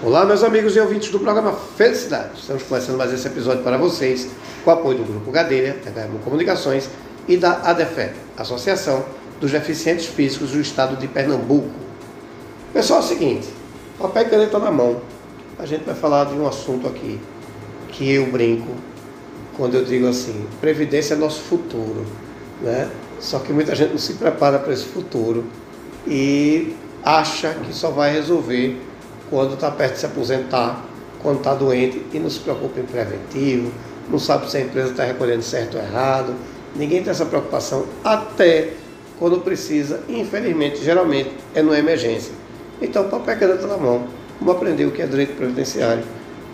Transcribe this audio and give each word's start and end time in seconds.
Olá, 0.00 0.24
meus 0.24 0.44
amigos 0.44 0.76
e 0.76 0.80
ouvintes 0.80 1.10
do 1.10 1.18
programa 1.18 1.52
Felicidade. 1.52 2.38
Estamos 2.38 2.62
começando 2.62 2.96
mais 2.96 3.12
esse 3.12 3.26
episódio 3.26 3.64
para 3.64 3.76
vocês 3.76 4.28
com 4.64 4.70
o 4.70 4.72
apoio 4.72 4.98
do 4.98 5.04
Grupo 5.04 5.32
Gadelha, 5.32 5.76
da 5.92 6.06
Comunicações 6.22 6.88
e 7.26 7.36
da 7.36 7.54
ADEFE, 7.64 8.12
Associação 8.36 9.04
dos 9.40 9.50
Deficientes 9.50 10.06
Físicos 10.06 10.52
do 10.52 10.60
Estado 10.60 10.96
de 10.96 11.08
Pernambuco. 11.08 11.72
Pessoal, 12.72 13.00
é 13.00 13.02
o 13.02 13.06
seguinte, 13.06 13.48
papel 13.98 14.22
e 14.22 14.26
caneta 14.26 14.60
na 14.60 14.70
mão. 14.70 15.00
A 15.58 15.66
gente 15.66 15.82
vai 15.82 15.96
falar 15.96 16.26
de 16.26 16.34
um 16.34 16.46
assunto 16.46 16.86
aqui 16.86 17.18
que 17.88 18.08
eu 18.08 18.26
brinco 18.26 18.70
quando 19.56 19.74
eu 19.74 19.84
digo 19.84 20.06
assim, 20.06 20.46
previdência 20.60 21.14
é 21.14 21.16
nosso 21.16 21.40
futuro, 21.40 22.06
né? 22.62 22.88
Só 23.18 23.40
que 23.40 23.52
muita 23.52 23.74
gente 23.74 23.90
não 23.90 23.98
se 23.98 24.12
prepara 24.12 24.60
para 24.60 24.72
esse 24.72 24.84
futuro 24.84 25.44
e 26.06 26.76
acha 27.02 27.52
que 27.54 27.74
só 27.74 27.90
vai 27.90 28.12
resolver 28.12 28.80
quando 29.30 29.54
está 29.54 29.70
perto 29.70 29.94
de 29.94 30.00
se 30.00 30.06
aposentar, 30.06 30.84
quando 31.22 31.38
está 31.38 31.54
doente 31.54 32.04
e 32.12 32.18
não 32.18 32.30
se 32.30 32.38
preocupa 32.40 32.80
em 32.80 32.84
preventivo, 32.84 33.72
não 34.10 34.18
sabe 34.18 34.50
se 34.50 34.56
a 34.56 34.60
empresa 34.60 34.90
está 34.90 35.04
recolhendo 35.04 35.42
certo 35.42 35.76
ou 35.76 35.82
errado. 35.82 36.34
Ninguém 36.74 37.02
tem 37.02 37.10
essa 37.10 37.26
preocupação 37.26 37.86
até 38.04 38.72
quando 39.18 39.40
precisa, 39.40 40.00
infelizmente, 40.08 40.82
geralmente 40.82 41.30
é 41.54 41.62
numa 41.62 41.78
emergência. 41.78 42.32
Então, 42.80 43.08
papel 43.08 43.34
e 43.34 43.38
caneta 43.38 43.66
na 43.66 43.76
mão, 43.76 44.06
vamos 44.38 44.54
aprender 44.54 44.86
o 44.86 44.92
que 44.92 45.02
é 45.02 45.06
direito 45.06 45.34
previdenciário 45.34 46.04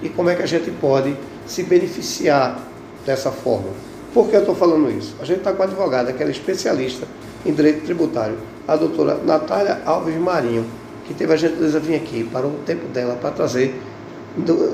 e 0.02 0.08
como 0.08 0.30
é 0.30 0.34
que 0.34 0.42
a 0.42 0.46
gente 0.46 0.70
pode 0.70 1.14
se 1.46 1.62
beneficiar 1.62 2.58
dessa 3.04 3.30
forma. 3.30 3.68
Por 4.14 4.28
que 4.28 4.36
eu 4.36 4.40
estou 4.40 4.54
falando 4.54 4.90
isso? 4.90 5.14
A 5.20 5.24
gente 5.24 5.38
está 5.38 5.52
com 5.52 5.62
a 5.62 5.66
advogada, 5.66 6.12
que 6.12 6.22
é 6.22 6.30
especialista 6.30 7.06
em 7.44 7.52
direito 7.52 7.84
tributário, 7.84 8.38
a 8.66 8.76
doutora 8.76 9.18
Natália 9.22 9.82
Alves 9.84 10.16
Marinho, 10.16 10.64
que 11.06 11.14
teve 11.14 11.32
a 11.32 11.36
gentileza 11.36 11.78
vir 11.78 11.96
aqui, 11.96 12.24
parou 12.24 12.50
o 12.50 12.58
tempo 12.64 12.86
dela 12.88 13.16
para 13.16 13.30
trazer 13.30 13.74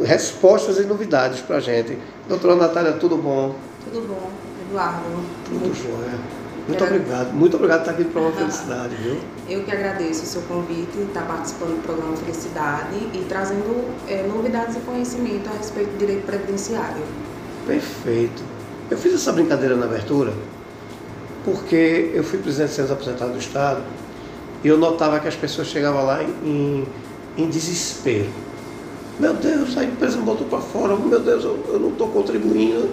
respostas 0.05 0.79
e 0.79 0.85
novidades 0.85 1.41
para 1.41 1.57
a 1.57 1.61
gente. 1.61 1.99
Doutora 2.29 2.57
Natália, 2.57 2.93
tudo 2.93 3.17
bom? 3.17 3.55
Tudo 3.85 4.07
bom, 4.07 4.31
Eduardo. 4.69 5.23
Tudo 5.45 5.75
jóia. 5.75 6.19
Muito 6.67 6.85
obrigado. 6.85 7.33
Muito 7.33 7.57
obrigado 7.57 7.79
por 7.79 7.91
estar 7.91 7.93
aqui 7.93 8.05
no 8.05 8.11
programa 8.11 8.37
Felicidade, 8.37 8.95
viu? 8.97 9.17
Eu 9.49 9.65
que 9.65 9.73
agradeço 9.73 10.23
o 10.23 10.27
seu 10.27 10.43
convite, 10.43 10.99
estar 10.99 11.27
participando 11.27 11.77
do 11.77 11.83
programa 11.83 12.17
Felicidade 12.17 12.97
e 13.13 13.25
trazendo 13.29 13.91
é, 14.09 14.23
novidades 14.23 14.77
e 14.77 14.81
conhecimento 14.81 15.49
a 15.49 15.57
respeito 15.57 15.91
do 15.91 15.99
direito 15.99 16.25
previdenciário. 16.27 17.03
Perfeito. 17.67 18.43
Eu 18.91 18.97
fiz 18.97 19.15
essa 19.15 19.33
brincadeira 19.33 19.75
na 19.75 19.87
abertura 19.87 20.33
porque 21.45 22.11
eu 22.15 22.23
fui 22.23 22.39
presidente 22.39 22.75
de 22.75 22.93
aposentado 22.93 23.33
do 23.33 23.39
Estado 23.39 23.83
eu 24.69 24.77
notava 24.77 25.19
que 25.21 25.29
as 25.29 25.35
pessoas 25.35 25.69
chegavam 25.69 26.05
lá 26.05 26.23
em, 26.23 26.87
em 27.37 27.49
desespero. 27.49 28.29
Meu 29.19 29.35
Deus, 29.35 29.77
a 29.77 29.85
empresa 29.85 30.17
me 30.19 30.25
botou 30.25 30.47
para 30.47 30.61
fora, 30.61 30.97
meu 30.97 31.21
Deus, 31.21 31.45
eu, 31.45 31.63
eu 31.69 31.79
não 31.79 31.91
estou 31.91 32.09
contribuindo. 32.09 32.89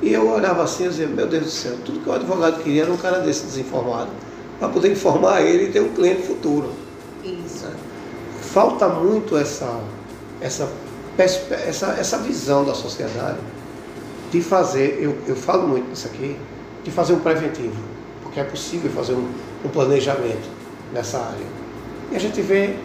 E 0.00 0.12
eu 0.12 0.28
olhava 0.28 0.62
assim 0.62 0.86
e 0.86 0.88
dizia, 0.88 1.06
meu 1.06 1.26
Deus 1.26 1.44
do 1.44 1.50
céu, 1.50 1.76
tudo 1.84 2.00
que 2.00 2.08
o 2.08 2.12
advogado 2.12 2.62
queria 2.62 2.82
era 2.82 2.92
um 2.92 2.96
cara 2.96 3.20
desse 3.20 3.44
desinformado, 3.46 4.10
para 4.58 4.68
poder 4.68 4.90
informar 4.90 5.42
ele 5.42 5.64
e 5.64 5.72
ter 5.72 5.80
um 5.80 5.90
cliente 5.90 6.22
futuro. 6.22 6.70
Isso. 7.22 7.66
Falta 8.40 8.88
muito 8.88 9.36
essa, 9.36 9.80
essa, 10.40 10.68
essa, 11.16 11.86
essa 11.98 12.18
visão 12.18 12.64
da 12.64 12.74
sociedade 12.74 13.38
de 14.30 14.40
fazer, 14.40 14.98
eu, 15.00 15.16
eu 15.26 15.36
falo 15.36 15.68
muito 15.68 15.88
nisso 15.88 16.06
aqui, 16.06 16.36
de 16.82 16.90
fazer 16.90 17.12
um 17.12 17.20
preventivo, 17.20 17.76
porque 18.22 18.40
é 18.40 18.44
possível 18.44 18.90
fazer 18.90 19.12
um, 19.12 19.28
um 19.64 19.68
planejamento 19.68 20.48
nessa 20.92 21.18
área. 21.18 21.46
E 22.10 22.16
a 22.16 22.18
gente 22.18 22.40
vê 22.40 22.76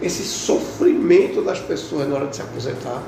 esse 0.00 0.22
sofrimento 0.24 1.42
das 1.42 1.58
pessoas 1.58 2.08
na 2.08 2.14
hora 2.14 2.26
de 2.26 2.36
se 2.36 2.42
aposentar, 2.42 3.02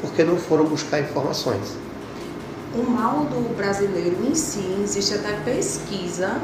porque 0.00 0.24
não 0.24 0.36
foram 0.36 0.64
buscar 0.64 1.00
informações. 1.00 1.76
O 2.74 2.82
mal 2.90 3.24
do 3.24 3.54
brasileiro 3.54 4.16
em 4.26 4.34
si, 4.34 4.78
existe 4.82 5.14
até 5.14 5.32
pesquisa 5.44 6.40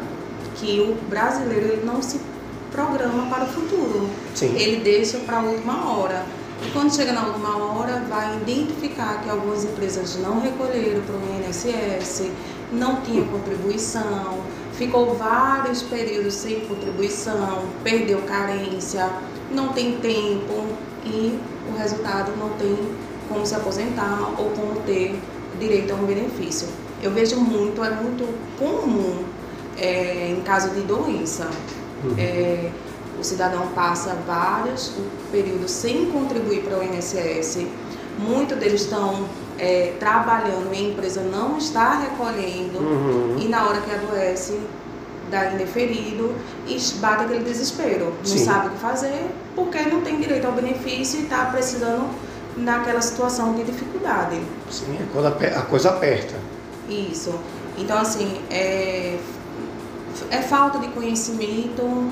que 0.57 0.81
o 0.81 0.95
brasileiro 1.09 1.67
ele 1.67 1.85
não 1.85 2.03
se 2.03 2.21
programa 2.71 3.27
para 3.31 3.45
o 3.45 3.49
futuro. 3.49 4.09
Sim. 4.35 4.55
Ele 4.57 4.77
deixa 4.77 5.19
para 5.19 5.39
a 5.39 5.43
última 5.43 5.91
hora. 5.91 6.25
E 6.67 6.71
quando 6.73 6.95
chega 6.95 7.13
na 7.13 7.27
última 7.27 7.57
hora, 7.57 8.03
vai 8.09 8.37
identificar 8.37 9.23
que 9.23 9.31
algumas 9.31 9.65
empresas 9.65 10.17
não 10.17 10.41
recolheram 10.41 11.01
para 11.03 11.15
o 11.15 11.49
INSS, 11.49 12.31
não 12.73 13.01
tinha 13.03 13.25
contribuição, 13.25 14.39
ficou 14.73 15.15
vários 15.15 15.83
períodos 15.83 16.35
sem 16.35 16.61
contribuição, 16.61 17.65
perdeu 17.83 18.21
carência, 18.23 19.09
não 19.51 19.69
tem 19.69 19.99
tempo 19.99 20.67
e 21.05 21.39
o 21.73 21.79
resultado 21.79 22.33
não 22.37 22.51
tem 22.51 22.77
como 23.29 23.47
se 23.47 23.55
aposentar 23.55 24.35
ou 24.39 24.51
como 24.51 24.81
ter 24.81 25.19
direito 25.59 25.93
a 25.93 25.97
um 25.97 26.07
benefício. 26.07 26.69
Eu 27.03 27.13
vejo 27.13 27.37
muito, 27.37 27.83
é 27.85 27.91
muito 27.91 28.27
comum 28.59 29.25
é, 29.77 30.35
em 30.37 30.41
caso 30.43 30.71
de 30.71 30.81
doença. 30.81 31.49
Uhum. 32.05 32.15
É, 32.17 32.71
o 33.19 33.25
cidadão 33.25 33.69
passa 33.75 34.17
vários 34.27 34.93
períodos 35.31 35.71
sem 35.71 36.07
contribuir 36.11 36.63
para 36.63 36.79
o 36.79 36.83
INSS. 36.83 37.67
Muitos 38.19 38.59
deles 38.59 38.83
estão 38.83 39.27
é, 39.59 39.95
trabalhando 39.99 40.73
e 40.73 40.77
a 40.77 40.81
empresa 40.81 41.21
não 41.23 41.59
está 41.59 41.99
recolhendo 41.99 42.79
uhum. 42.79 43.37
e 43.39 43.49
na 43.49 43.67
hora 43.67 43.81
que 43.81 43.91
adoece 43.91 44.59
dá 45.31 45.53
indeferido 45.53 46.35
e 46.67 46.79
bate 46.97 47.25
aquele 47.25 47.45
desespero. 47.45 48.15
Não 48.19 48.25
Sim. 48.25 48.45
sabe 48.45 48.69
o 48.69 48.71
que 48.71 48.79
fazer 48.79 49.27
porque 49.55 49.81
não 49.83 50.01
tem 50.01 50.21
direito 50.21 50.47
ao 50.47 50.53
benefício 50.53 51.21
e 51.21 51.23
está 51.25 51.47
precisando 51.47 52.09
naquela 52.57 53.01
situação 53.01 53.55
de 53.55 53.65
dificuldade. 53.65 54.41
Sim, 54.71 54.97
é 55.01 55.07
quando 55.13 55.27
a 55.27 55.63
coisa 55.63 55.91
aperta. 55.91 56.35
Isso. 56.89 57.35
Então, 57.77 57.99
assim, 57.99 58.41
é, 58.51 59.19
é 60.31 60.43
falta 60.43 60.79
de 60.79 60.89
conhecimento, 60.89 62.11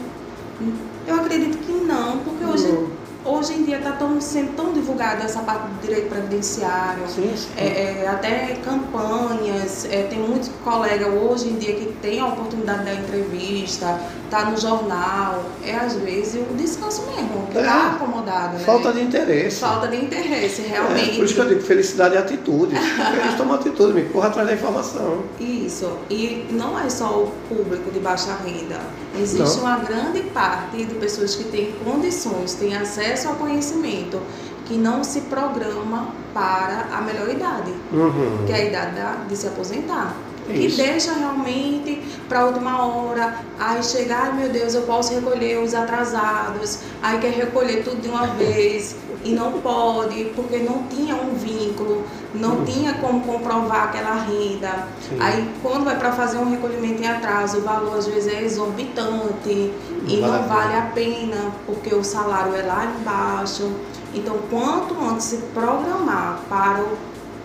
eu 1.06 1.14
acredito 1.14 1.58
que 1.58 1.72
não, 1.72 2.18
porque 2.18 2.44
hoje, 2.44 2.66
Não. 2.68 2.88
hoje 3.32 3.52
em 3.54 3.64
dia 3.64 3.78
está 3.78 3.92
tão, 3.92 4.20
sendo 4.20 4.56
tão 4.56 4.72
divulgada 4.72 5.24
essa 5.24 5.40
parte 5.40 5.68
do 5.68 5.80
direito 5.82 6.08
previdenciário, 6.08 7.06
Sim, 7.08 7.32
sim. 7.36 7.48
é, 7.56 8.02
é, 8.02 8.08
até 8.08 8.56
campanhas, 8.64 9.84
é, 9.90 10.04
tem 10.04 10.18
muitos 10.18 10.50
colegas 10.64 11.08
hoje 11.08 11.48
em 11.48 11.58
dia 11.58 11.74
que 11.74 11.92
tem 12.00 12.20
a 12.20 12.26
oportunidade 12.26 12.84
da 12.84 12.94
entrevista, 12.94 14.00
tá 14.30 14.44
no 14.46 14.56
jornal, 14.56 15.44
é 15.64 15.74
às 15.76 15.94
vezes 15.94 16.34
o 16.50 16.54
descanso 16.54 17.02
mesmo, 17.06 17.46
que 17.50 17.58
É. 17.58 17.62
tá 17.62 17.92
acomodado, 17.96 18.54
né? 18.58 18.64
Falta 18.64 18.92
de 18.92 19.00
interesse. 19.02 19.60
Falta 19.60 19.88
de 19.88 19.96
interesse, 19.96 20.62
É, 20.62 20.68
realmente. 20.68 21.16
por 21.16 21.24
isso 21.24 21.34
que 21.34 21.40
eu 21.40 21.48
digo 21.48 21.60
felicidade 21.62 22.16
é 22.16 22.18
atitude. 22.18 22.74
Eles 23.22 23.34
tomam 23.36 23.54
atitude, 23.54 23.92
me 23.92 24.04
corra 24.04 24.28
atrás 24.28 24.48
da 24.48 24.54
informação. 24.54 25.22
Isso, 25.40 25.90
e 26.10 26.46
não 26.50 26.78
é 26.78 26.88
só 26.90 27.06
o 27.22 27.32
público 27.48 27.90
de 27.90 28.00
baixa 28.00 28.36
renda. 28.44 28.80
Existe 29.18 29.56
Não. 29.58 29.64
uma 29.64 29.78
grande 29.78 30.20
parte 30.30 30.84
de 30.84 30.94
pessoas 30.96 31.34
que 31.34 31.44
têm 31.44 31.72
condições, 31.84 32.54
têm 32.54 32.76
acesso 32.76 33.28
ao 33.28 33.34
conhecimento, 33.36 34.20
que 34.66 34.74
não 34.74 35.02
se 35.04 35.20
programa 35.22 36.08
para 36.34 36.88
a 36.92 37.00
melhor 37.00 37.28
idade, 37.30 37.72
Uhum. 37.92 38.44
que 38.46 38.52
é 38.52 38.56
a 38.56 38.64
idade 38.64 38.96
da- 38.96 39.16
de 39.28 39.36
se 39.36 39.46
aposentar. 39.46 40.14
Isso. 40.48 40.76
Que 40.76 40.82
deixa 40.82 41.12
realmente 41.12 42.02
para 42.28 42.40
a 42.40 42.46
última 42.46 42.84
hora, 42.84 43.36
aí 43.58 43.82
chegar, 43.82 44.34
meu 44.34 44.48
Deus, 44.48 44.74
eu 44.74 44.82
posso 44.82 45.14
recolher 45.14 45.58
os 45.58 45.74
atrasados, 45.74 46.80
aí 47.02 47.18
quer 47.18 47.32
recolher 47.32 47.82
tudo 47.82 48.00
de 48.00 48.08
uma 48.08 48.26
vez 48.36 48.96
e 49.24 49.32
não 49.32 49.52
pode, 49.60 50.24
porque 50.36 50.58
não 50.58 50.84
tinha 50.84 51.16
um 51.16 51.34
vínculo, 51.34 52.04
não 52.34 52.64
tinha 52.64 52.94
como 52.94 53.20
comprovar 53.22 53.84
aquela 53.84 54.14
renda. 54.14 54.86
Sim. 55.08 55.16
Aí 55.20 55.50
quando 55.62 55.84
vai 55.84 55.98
para 55.98 56.12
fazer 56.12 56.38
um 56.38 56.50
recolhimento 56.50 57.02
em 57.02 57.06
atraso, 57.06 57.58
o 57.58 57.62
valor 57.62 57.98
às 57.98 58.06
vezes 58.06 58.32
é 58.32 58.42
exorbitante 58.42 59.72
e 60.08 60.20
Vale 60.20 60.20
não 60.20 60.48
vale 60.48 60.76
a 60.76 60.90
pena, 60.94 61.52
porque 61.66 61.94
o 61.94 62.04
salário 62.04 62.54
é 62.54 62.62
lá 62.62 62.92
embaixo. 63.00 63.70
Então, 64.14 64.36
quanto 64.48 64.94
antes 65.04 65.26
se 65.26 65.36
programar 65.52 66.40
para 66.48 66.82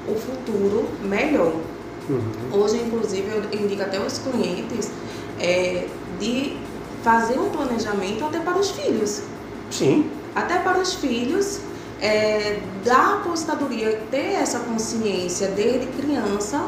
o 0.07 0.15
futuro, 0.15 0.85
melhor. 1.03 1.53
Uhum. 2.11 2.61
Hoje, 2.61 2.77
inclusive, 2.77 3.27
eu 3.29 3.59
indico 3.59 3.81
até 3.81 3.97
aos 3.97 4.17
clientes 4.19 4.91
é, 5.39 5.87
de 6.19 6.57
fazer 7.03 7.39
um 7.39 7.49
planejamento 7.49 8.25
até 8.25 8.39
para 8.39 8.57
os 8.57 8.71
filhos. 8.71 9.21
Sim, 9.69 10.09
Até 10.35 10.59
para 10.59 10.79
os 10.79 10.93
filhos, 10.95 11.61
é, 12.01 12.59
da 12.83 13.15
apostadoria 13.15 14.01
ter 14.11 14.33
essa 14.33 14.59
consciência 14.59 15.47
desde 15.49 15.87
criança 15.87 16.61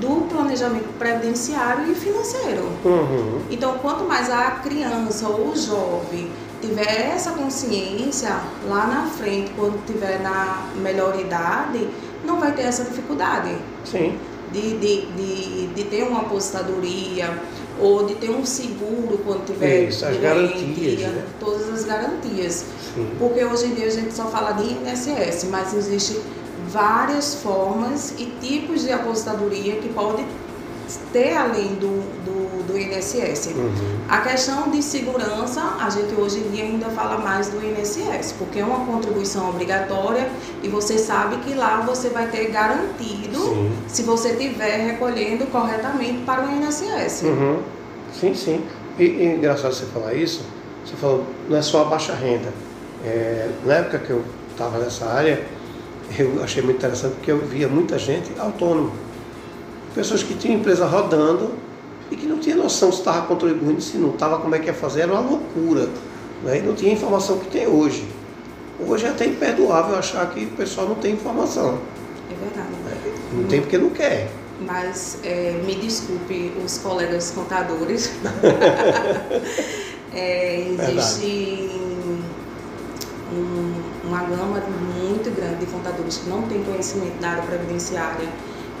do 0.00 0.28
planejamento 0.28 0.88
previdenciário 0.98 1.90
e 1.90 1.94
financeiro. 1.94 2.68
uhum. 2.84 3.40
Então, 3.50 3.78
quanto 3.78 4.04
mais 4.04 4.30
a 4.30 4.52
criança 4.62 5.28
ou 5.28 5.48
o 5.48 5.56
jovem 5.56 6.30
tiver 6.60 7.12
essa 7.14 7.32
consciência 7.32 8.30
lá 8.68 8.86
na 8.86 9.06
frente, 9.06 9.52
quando 9.56 9.84
tiver 9.86 10.20
na 10.20 10.66
melhor 10.76 11.18
idade, 11.18 11.88
não 12.24 12.40
vai 12.40 12.52
ter 12.52 12.62
essa 12.62 12.84
dificuldade 12.84 13.54
sim. 13.84 14.18
De, 14.54 14.78
de, 14.78 15.06
de, 15.06 15.66
de 15.74 15.84
ter 15.84 16.04
uma 16.04 16.20
apostadoria 16.20 17.36
ou 17.80 18.06
de 18.06 18.14
ter 18.14 18.30
um 18.30 18.46
seguro 18.46 19.18
quando 19.26 19.44
tiver 19.44 19.88
Isso, 19.88 20.06
as 20.06 20.16
garantias, 20.16 21.00
né? 21.00 21.24
todas 21.40 21.68
as 21.68 21.84
garantias. 21.84 22.64
Sim. 22.94 23.10
Porque 23.18 23.44
hoje 23.44 23.66
em 23.66 23.74
dia 23.74 23.86
a 23.86 23.90
gente 23.90 24.14
só 24.14 24.26
fala 24.26 24.52
de 24.52 24.62
INSS, 24.72 25.48
mas 25.50 25.74
existe 25.74 26.20
várias 26.68 27.34
formas 27.34 28.14
e 28.16 28.26
tipos 28.40 28.84
de 28.84 28.92
aposentadoria 28.92 29.76
que 29.76 29.88
pode 29.88 30.24
ter 31.12 31.36
além 31.36 31.74
do, 31.74 32.02
do, 32.24 32.43
do 32.64 32.78
INSS. 32.78 33.52
Uhum. 33.54 33.72
A 34.08 34.20
questão 34.20 34.70
de 34.70 34.82
segurança, 34.82 35.60
a 35.80 35.88
gente 35.90 36.14
hoje 36.14 36.38
em 36.38 36.50
dia 36.50 36.64
ainda 36.64 36.86
fala 36.90 37.18
mais 37.18 37.48
do 37.48 37.64
INSS, 37.64 38.34
porque 38.38 38.58
é 38.58 38.64
uma 38.64 38.84
contribuição 38.84 39.50
obrigatória 39.50 40.28
e 40.62 40.68
você 40.68 40.98
sabe 40.98 41.36
que 41.38 41.54
lá 41.54 41.80
você 41.80 42.08
vai 42.08 42.28
ter 42.28 42.50
garantido 42.50 43.38
Sim. 43.38 43.72
se 43.86 44.02
você 44.02 44.30
estiver 44.30 44.76
recolhendo 44.86 45.46
corretamente 45.46 46.22
para 46.24 46.46
o 46.46 46.50
INSS. 46.50 47.22
Uhum. 47.22 47.58
Sim, 48.12 48.34
sim. 48.34 48.64
E, 48.98 49.04
e 49.04 49.24
engraçado 49.26 49.72
você 49.72 49.86
falar 49.86 50.14
isso, 50.14 50.42
você 50.84 50.96
falou, 50.96 51.24
não 51.48 51.56
é 51.56 51.62
só 51.62 51.82
a 51.82 51.84
baixa 51.84 52.14
renda. 52.14 52.52
É, 53.04 53.50
na 53.64 53.74
época 53.74 53.98
que 53.98 54.10
eu 54.10 54.24
estava 54.50 54.78
nessa 54.78 55.06
área, 55.06 55.44
eu 56.18 56.42
achei 56.42 56.62
muito 56.62 56.76
interessante 56.76 57.14
porque 57.14 57.32
eu 57.32 57.38
via 57.38 57.68
muita 57.68 57.98
gente 57.98 58.30
autônoma. 58.38 58.90
Pessoas 59.94 60.22
que 60.22 60.34
tinham 60.34 60.58
empresa 60.58 60.86
rodando 60.86 61.52
e 62.14 62.16
que 62.16 62.26
não 62.26 62.38
tinha 62.38 62.54
noção 62.54 62.92
se 62.92 62.98
estava 62.98 63.26
contribuindo, 63.26 63.80
se 63.80 63.96
não 63.98 64.10
estava, 64.10 64.38
como 64.38 64.54
é 64.54 64.58
que 64.60 64.66
ia 64.66 64.74
fazer, 64.74 65.00
era 65.02 65.12
uma 65.12 65.20
loucura. 65.20 65.88
Né? 66.44 66.58
E 66.58 66.62
não 66.62 66.74
tinha 66.74 66.92
informação 66.92 67.38
que 67.38 67.46
tem 67.50 67.66
hoje. 67.66 68.06
Hoje 68.86 69.04
é 69.06 69.08
até 69.08 69.26
imperdoável 69.26 69.96
achar 69.96 70.28
que 70.30 70.44
o 70.44 70.50
pessoal 70.50 70.88
não 70.88 70.94
tem 70.96 71.12
informação. 71.14 71.78
É 72.30 72.34
verdade. 72.44 72.68
né? 72.84 73.14
Não 73.32 73.44
tem 73.44 73.60
porque 73.60 73.78
não 73.78 73.90
quer. 73.90 74.30
Mas 74.64 75.18
é, 75.24 75.60
me 75.66 75.74
desculpe 75.74 76.52
os 76.64 76.78
colegas 76.78 77.32
contadores. 77.32 78.12
É, 80.16 80.60
existe 80.68 81.70
um- 83.32 83.82
uma 84.06 84.20
gama 84.22 84.62
muito 84.96 85.28
grande 85.34 85.56
de 85.56 85.66
contadores 85.66 86.18
que 86.18 86.28
não 86.30 86.42
têm 86.42 86.62
conhecimento 86.62 87.18
da 87.20 87.30
área 87.30 87.42
previdenciária 87.42 88.28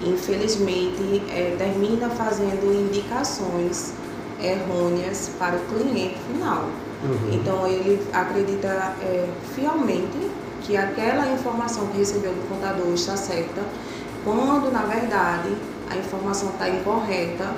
infelizmente 0.02 1.22
é, 1.30 1.54
termina 1.56 2.08
fazendo 2.10 2.72
indicações 2.72 3.92
errôneas 4.40 5.30
para 5.38 5.56
o 5.56 5.60
cliente 5.60 6.18
final. 6.30 6.68
Uhum. 7.02 7.32
Então 7.32 7.66
ele 7.66 8.00
acredita 8.12 8.68
é, 9.02 9.28
fielmente 9.54 10.30
que 10.62 10.76
aquela 10.76 11.30
informação 11.32 11.86
que 11.88 11.98
recebeu 11.98 12.32
do 12.32 12.48
contador 12.48 12.92
está 12.94 13.16
certa, 13.16 13.62
quando 14.24 14.72
na 14.72 14.82
verdade 14.82 15.54
a 15.90 15.96
informação 15.96 16.48
está 16.50 16.68
incorreta 16.68 17.52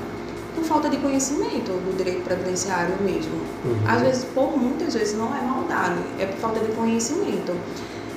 por 0.55 0.65
falta 0.65 0.89
de 0.89 0.97
conhecimento 0.97 1.71
do 1.71 1.97
direito 1.97 2.25
previdenciário 2.25 2.95
mesmo. 3.03 3.35
Uhum. 3.65 3.79
Às 3.87 4.01
vezes, 4.01 4.25
por 4.25 4.57
muitas 4.59 4.95
vezes, 4.95 5.17
não 5.17 5.37
é 5.37 5.41
maldade, 5.43 6.01
é 6.19 6.27
por 6.27 6.39
falta 6.39 6.61
de 6.61 6.73
conhecimento. 6.73 7.53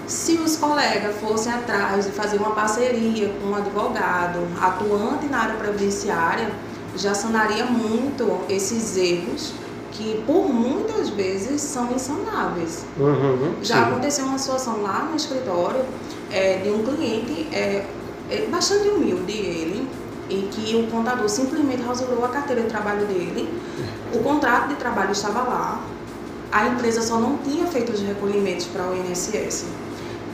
Se 0.10 0.34
os 0.34 0.56
colegas 0.56 1.18
fossem 1.18 1.54
atrás 1.54 2.06
de 2.06 2.12
fazer 2.12 2.38
uma 2.38 2.50
parceria 2.50 3.30
com 3.30 3.50
um 3.50 3.56
advogado 3.56 4.40
atuante 4.60 5.28
na 5.28 5.42
área 5.42 5.56
previdenciária, 5.56 6.50
já 6.96 7.14
sanaria 7.14 7.64
muito 7.68 8.42
esses 8.50 8.98
erros 8.98 9.54
que, 9.92 10.24
por 10.26 10.52
muitas 10.52 11.10
vezes, 11.10 11.62
são 11.62 11.92
insanáveis. 11.92 12.86
Uhum. 12.98 13.54
Já 13.62 13.76
Sim. 13.76 13.82
aconteceu 13.92 14.26
uma 14.26 14.40
situação 14.40 14.82
lá 14.82 15.08
no 15.08 15.16
escritório 15.16 15.86
é, 16.32 16.58
de 16.58 16.72
um 16.72 16.82
cliente 16.82 17.48
é, 17.54 17.86
é, 18.32 18.48
bastante 18.50 18.90
humilde 18.90 19.32
ele, 19.32 19.88
em 20.28 20.48
que 20.48 20.76
o 20.76 20.88
contador 20.88 21.30
simplesmente 21.30 21.84
rasurou 21.84 22.26
a 22.26 22.30
carteira 22.30 22.64
de 22.64 22.68
trabalho 22.68 23.06
dele, 23.06 23.48
o 24.12 24.18
contrato 24.24 24.70
de 24.70 24.76
trabalho 24.76 25.12
estava 25.12 25.44
lá, 25.44 25.84
a 26.52 26.68
empresa 26.68 27.04
só 27.04 27.20
não 27.20 27.38
tinha 27.38 27.68
feito 27.68 27.92
os 27.92 28.02
recolhimentos 28.02 28.66
para 28.66 28.88
o 28.88 28.96
INSS. 28.96 29.66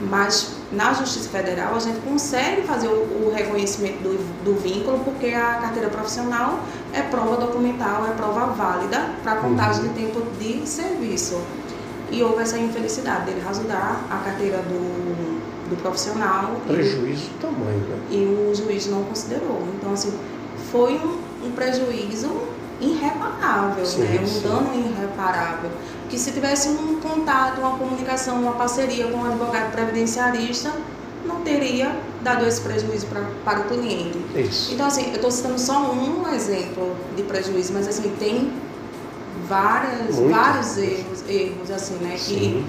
Mas 0.00 0.56
na 0.72 0.92
Justiça 0.92 1.28
Federal 1.28 1.74
a 1.74 1.78
gente 1.78 2.00
consegue 2.00 2.62
fazer 2.62 2.88
o, 2.88 3.26
o 3.26 3.32
reconhecimento 3.34 4.02
do, 4.02 4.44
do 4.44 4.60
vínculo 4.60 4.98
porque 5.00 5.28
a 5.28 5.54
carteira 5.54 5.88
profissional 5.88 6.60
é 6.92 7.02
prova 7.02 7.36
documental, 7.36 8.06
é 8.06 8.10
prova 8.10 8.46
válida 8.46 9.10
para 9.22 9.36
contagem 9.36 9.84
de 9.84 9.88
tempo 9.90 10.22
de 10.38 10.66
serviço. 10.66 11.40
E 12.10 12.22
houve 12.22 12.42
essa 12.42 12.58
infelicidade 12.58 13.26
dele 13.26 13.40
rasurar 13.40 14.04
a 14.10 14.18
carteira 14.18 14.58
do, 14.58 15.70
do 15.70 15.76
profissional 15.82 16.56
e, 16.66 16.72
Prejuízo 16.72 17.30
do 17.30 17.40
tamanho, 17.40 17.78
né? 17.78 17.98
e 18.10 18.18
o 18.24 18.54
juiz 18.54 18.86
não 18.86 19.02
considerou. 19.04 19.62
Então, 19.76 19.92
assim, 19.92 20.12
foi 20.70 20.94
um, 20.94 21.46
um 21.46 21.52
prejuízo 21.52 22.28
irreparável, 22.80 23.84
Sim, 23.86 24.00
né? 24.02 24.20
um 24.22 24.26
sim. 24.26 24.40
dano 24.40 24.70
irreparável. 24.74 25.70
Que 26.08 26.18
se 26.18 26.30
tivesse 26.32 26.68
um 26.68 27.00
contato, 27.00 27.58
uma 27.60 27.76
comunicação, 27.76 28.40
uma 28.40 28.52
parceria 28.52 29.06
com 29.08 29.18
um 29.18 29.24
advogado 29.24 29.72
previdenciarista, 29.72 30.72
não 31.24 31.40
teria 31.40 31.90
dado 32.22 32.46
esse 32.46 32.60
prejuízo 32.60 33.06
pra, 33.06 33.22
para 33.44 33.60
o 33.60 33.64
cliente. 33.64 34.18
Isso. 34.36 34.72
Então, 34.74 34.86
assim, 34.86 35.08
eu 35.08 35.16
estou 35.16 35.30
citando 35.30 35.58
só 35.58 35.90
um 35.92 36.32
exemplo 36.32 36.94
de 37.16 37.22
prejuízo, 37.24 37.72
mas 37.72 37.88
assim, 37.88 38.12
tem 38.18 38.52
várias, 39.48 40.16
vários 40.16 40.76
erros, 40.78 41.24
erros, 41.28 41.70
assim, 41.70 41.94
né? 41.96 42.12
Que 42.14 42.20
Sim. 42.20 42.66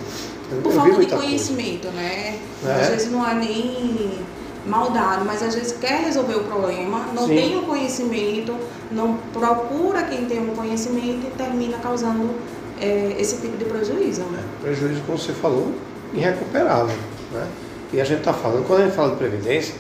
Eu- 0.52 0.62
por 0.62 0.72
eu 0.72 0.76
falta 0.76 0.92
de 0.92 0.96
muita 0.98 1.12
coisa. 1.16 1.28
conhecimento, 1.28 1.88
né? 1.90 2.40
É. 2.66 2.72
Às 2.82 2.88
vezes 2.90 3.12
não 3.12 3.28
é 3.28 3.34
nem 3.36 4.20
maldade, 4.68 5.24
mas 5.26 5.42
às 5.42 5.56
vezes 5.56 5.74
quer 5.74 6.02
resolver 6.02 6.36
o 6.36 6.44
problema, 6.44 7.08
não 7.14 7.28
Sim. 7.28 7.36
tem 7.36 7.58
o 7.58 7.64
conhecimento, 7.64 8.56
não 8.92 9.18
procura 9.34 10.04
quem 10.04 10.26
tem 10.26 10.40
o 10.40 10.52
conhecimento 10.52 11.28
e 11.28 11.32
termina 11.38 11.78
causando 11.78 12.30
é, 12.80 13.16
esse 13.20 13.38
tipo 13.38 13.58
de 13.58 13.66
prejuízo. 13.66 14.22
né? 14.24 14.44
Prejuízo, 14.62 15.02
como 15.06 15.18
você 15.18 15.34
falou, 15.34 15.74
irrecuperável. 16.14 16.96
Né? 17.32 17.48
E 17.94 18.02
a 18.02 18.04
gente 18.04 18.20
está 18.20 18.34
falando, 18.34 18.66
quando 18.68 18.82
a 18.82 18.86
gente 18.86 18.96
fala 18.96 19.12
de 19.12 19.16
previdência, 19.16 19.74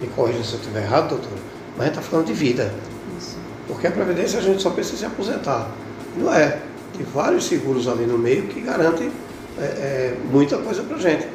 me 0.00 0.06
corrija 0.08 0.42
se 0.44 0.52
eu 0.52 0.60
estiver 0.60 0.82
errado, 0.82 1.08
doutor, 1.08 1.30
mas 1.76 1.80
a 1.80 1.84
gente 1.84 1.98
está 1.98 2.10
falando 2.10 2.26
de 2.26 2.34
vida. 2.34 2.72
Isso. 3.18 3.36
Porque 3.66 3.86
a 3.86 3.90
previdência 3.90 4.38
a 4.38 4.42
gente 4.42 4.62
só 4.62 4.70
pensa 4.70 4.94
em 4.94 4.96
se 4.98 5.06
aposentar. 5.06 5.70
Não 6.16 6.32
é. 6.32 6.60
Tem 6.96 7.06
vários 7.14 7.46
seguros 7.46 7.86
ali 7.88 8.06
no 8.06 8.18
meio 8.18 8.44
que 8.44 8.60
garantem 8.60 9.10
é, 9.58 9.62
é, 9.62 10.16
muita 10.30 10.58
coisa 10.58 10.82
para 10.82 10.98
gente. 10.98 11.26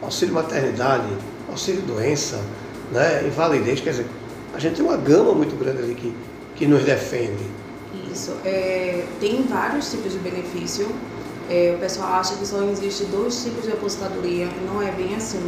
Auxílio 0.00 0.34
maternidade, 0.34 1.06
auxílio 1.52 1.82
doença, 1.82 2.40
né? 2.90 3.26
invalidez, 3.26 3.80
quer 3.80 3.90
dizer, 3.90 4.06
a 4.54 4.58
gente 4.58 4.76
tem 4.76 4.84
uma 4.84 4.96
gama 4.96 5.32
muito 5.32 5.56
grande 5.56 5.82
ali 5.82 5.94
que, 5.94 6.14
que 6.56 6.66
nos 6.66 6.82
defende. 6.84 7.44
Isso. 8.10 8.32
É, 8.44 9.04
tem 9.20 9.42
vários 9.44 9.90
tipos 9.90 10.12
de 10.12 10.18
benefício. 10.18 10.88
É, 11.48 11.74
o 11.76 11.78
pessoal 11.78 12.14
acha 12.14 12.34
que 12.36 12.46
só 12.46 12.62
existe 12.64 13.04
dois 13.04 13.42
tipos 13.42 13.64
de 13.64 13.72
apostadoria 13.72 14.46
e 14.46 14.66
não 14.66 14.82
é 14.82 14.90
bem 14.90 15.14
assim. 15.14 15.40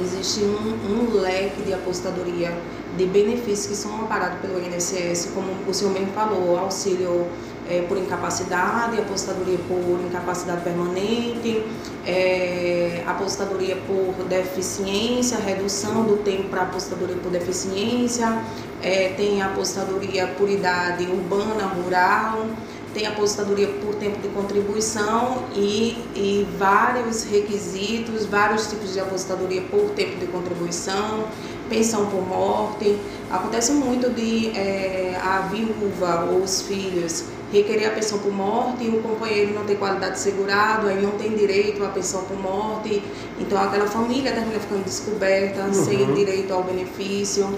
Existe 0.00 0.40
um, 0.40 0.78
um 0.92 1.20
leque 1.20 1.62
de 1.62 1.74
apostadoria 1.74 2.52
de 2.96 3.06
benefícios 3.06 3.66
que 3.66 3.74
são 3.74 4.02
amparados 4.02 4.38
pelo 4.40 4.58
INSS, 4.58 5.30
como 5.34 5.48
o 5.66 5.74
senhor 5.74 5.92
mesmo 5.92 6.12
falou, 6.12 6.58
auxílio 6.58 7.26
é, 7.68 7.82
por 7.82 7.98
incapacidade, 7.98 8.98
apostadoria 8.98 9.58
por 9.68 10.00
incapacidade 10.06 10.62
permanente, 10.62 11.62
é, 12.06 13.02
apostadoria 13.06 13.76
por 13.86 14.24
deficiência, 14.24 15.38
redução 15.38 16.04
do 16.04 16.16
tempo 16.18 16.48
para 16.48 16.62
apostadoria 16.62 17.16
por 17.16 17.30
deficiência, 17.30 18.42
é, 18.82 19.10
tem 19.16 19.42
a 19.42 19.46
apostadoria 19.46 20.26
por 20.38 20.48
idade 20.48 21.04
urbana, 21.04 21.66
rural, 21.66 22.46
tem 22.94 23.06
a 23.06 23.10
apostadoria 23.10 23.68
por 23.68 23.94
tempo 23.96 24.18
de 24.20 24.28
contribuição 24.28 25.44
e, 25.54 25.98
e 26.16 26.48
vários 26.58 27.24
requisitos, 27.24 28.24
vários 28.24 28.66
tipos 28.66 28.94
de 28.94 29.00
apostadoria 29.00 29.62
por 29.62 29.90
tempo 29.90 30.16
de 30.16 30.26
contribuição, 30.26 31.24
pensão 31.68 32.06
por 32.06 32.26
morte. 32.26 32.98
Acontece 33.30 33.72
muito 33.72 34.08
de 34.10 34.56
é, 34.56 35.20
a 35.22 35.40
viúva 35.42 36.28
ou 36.30 36.42
os 36.42 36.62
filhos 36.62 37.26
requerer 37.52 37.88
a 37.88 37.90
pensão 37.90 38.18
por 38.18 38.32
morte 38.32 38.84
e 38.84 38.88
o 38.88 39.02
companheiro 39.02 39.54
não 39.54 39.64
ter 39.64 39.76
qualidade 39.76 40.14
de 40.14 40.20
segurado, 40.20 40.86
aí 40.86 41.00
não 41.00 41.12
tem 41.12 41.34
direito 41.34 41.82
à 41.84 41.88
pensão 41.88 42.22
por 42.24 42.38
morte. 42.38 43.02
Então 43.38 43.60
aquela 43.60 43.86
família 43.86 44.32
termina 44.32 44.58
ficando 44.60 44.84
descoberta, 44.84 45.72
sem 45.72 46.12
direito 46.14 46.52
ao 46.52 46.62
benefício. 46.62 47.48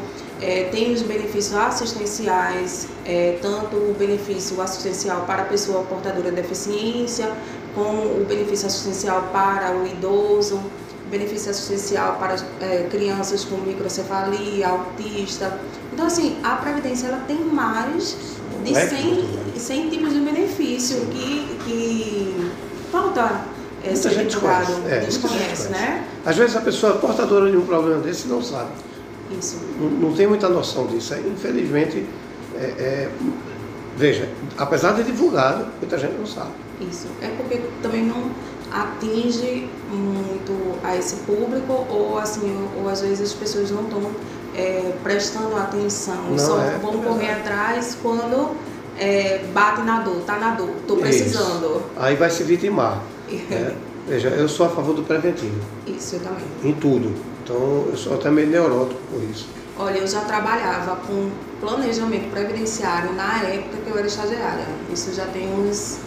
É, 0.40 0.64
tem 0.64 0.92
os 0.92 1.02
benefícios 1.02 1.54
assistenciais, 1.54 2.88
é, 3.04 3.38
tanto 3.42 3.76
o 3.76 3.94
benefício 3.98 4.60
assistencial 4.62 5.22
para 5.26 5.42
a 5.42 5.44
pessoa 5.44 5.82
portadora 5.82 6.30
de 6.30 6.36
deficiência, 6.36 7.30
como 7.74 8.02
o 8.02 8.24
benefício 8.26 8.66
assistencial 8.66 9.28
para 9.32 9.76
o 9.76 9.86
idoso, 9.86 10.60
benefício 11.10 11.50
assistencial 11.50 12.16
para 12.16 12.36
é, 12.60 12.86
crianças 12.90 13.44
com 13.44 13.56
microcefalia, 13.56 14.68
autista. 14.68 15.60
Então, 15.92 16.06
assim, 16.06 16.38
a 16.42 16.56
Previdência 16.56 17.08
ela 17.08 17.22
tem 17.26 17.36
mais 17.38 18.16
de 18.64 18.72
Leque 18.72 18.96
100, 18.96 19.04
muito 19.04 19.32
grande. 19.32 19.60
100 19.60 19.90
tipos 19.90 20.12
de 20.12 20.20
benefício 20.20 21.06
que, 21.06 21.58
que 21.64 22.50
falta 22.90 23.44
é, 23.82 23.86
Muita 23.86 23.96
ser 23.96 24.10
gente 24.10 24.26
desconhece, 24.26 24.72
é, 24.88 24.98
desconhece, 25.00 25.68
né? 25.68 26.06
Às 26.24 26.36
vezes 26.36 26.56
a 26.56 26.60
pessoa 26.60 26.94
é 26.94 26.98
portadora 26.98 27.50
de 27.50 27.56
um 27.56 27.64
problema 27.64 28.00
desse 28.00 28.28
não 28.28 28.42
sabe. 28.42 28.70
Isso. 29.38 29.58
Não, 29.80 29.88
não 29.88 30.12
tem 30.12 30.26
muita 30.26 30.48
noção 30.48 30.86
disso. 30.86 31.14
Aí, 31.14 31.32
infelizmente, 31.34 32.04
é, 32.56 32.64
é, 32.64 33.10
Veja, 33.96 34.26
apesar 34.56 34.92
de 34.92 35.02
divulgado, 35.02 35.66
muita 35.78 35.98
gente 35.98 36.14
não 36.14 36.26
sabe. 36.26 36.52
Isso. 36.80 37.06
É 37.20 37.28
porque 37.36 37.60
também 37.82 38.06
não 38.06 38.30
atinge 38.72 39.68
muito 39.92 40.78
a 40.82 40.96
esse 40.96 41.16
público 41.16 41.84
ou 41.90 42.18
assim, 42.18 42.56
ou, 42.76 42.84
ou 42.84 42.88
às 42.88 43.02
vezes 43.02 43.20
as 43.20 43.32
pessoas 43.34 43.70
não 43.70 43.82
estão 43.82 44.00
é, 44.54 44.92
prestando 45.02 45.56
atenção, 45.56 46.30
Não 46.30 46.38
só 46.38 46.60
é, 46.60 46.78
vão 46.78 47.00
correr 47.02 47.30
atrás 47.30 47.96
quando 48.02 48.50
é, 48.98 49.44
bate 49.52 49.82
na 49.82 50.00
dor, 50.00 50.20
tá 50.26 50.36
na 50.38 50.54
dor, 50.54 50.70
tô 50.86 50.96
precisando. 50.96 51.76
Isso. 51.76 51.82
Aí 51.96 52.16
vai 52.16 52.30
se 52.30 52.42
vitimar. 52.42 53.00
né? 53.28 53.76
Veja, 54.06 54.28
eu 54.28 54.48
sou 54.48 54.66
a 54.66 54.68
favor 54.70 54.94
do 54.94 55.02
preventivo, 55.02 55.60
Isso 55.86 56.16
eu 56.16 56.20
também. 56.20 56.44
em 56.64 56.72
tudo. 56.72 57.14
Então, 57.44 57.86
eu 57.90 57.96
sou 57.96 58.14
até 58.14 58.30
meio 58.30 58.48
neurótico 58.48 59.00
por 59.10 59.22
isso. 59.22 59.48
Olha, 59.78 59.98
eu 59.98 60.06
já 60.06 60.20
trabalhava 60.22 60.96
com 60.96 61.30
planejamento 61.60 62.30
previdenciário 62.30 63.12
na 63.12 63.42
época 63.42 63.76
que 63.84 63.90
eu 63.90 63.96
era 63.96 64.06
estagiária. 64.06 64.66
Isso 64.92 65.14
já 65.14 65.24
tem 65.26 65.48
uns 65.54 65.98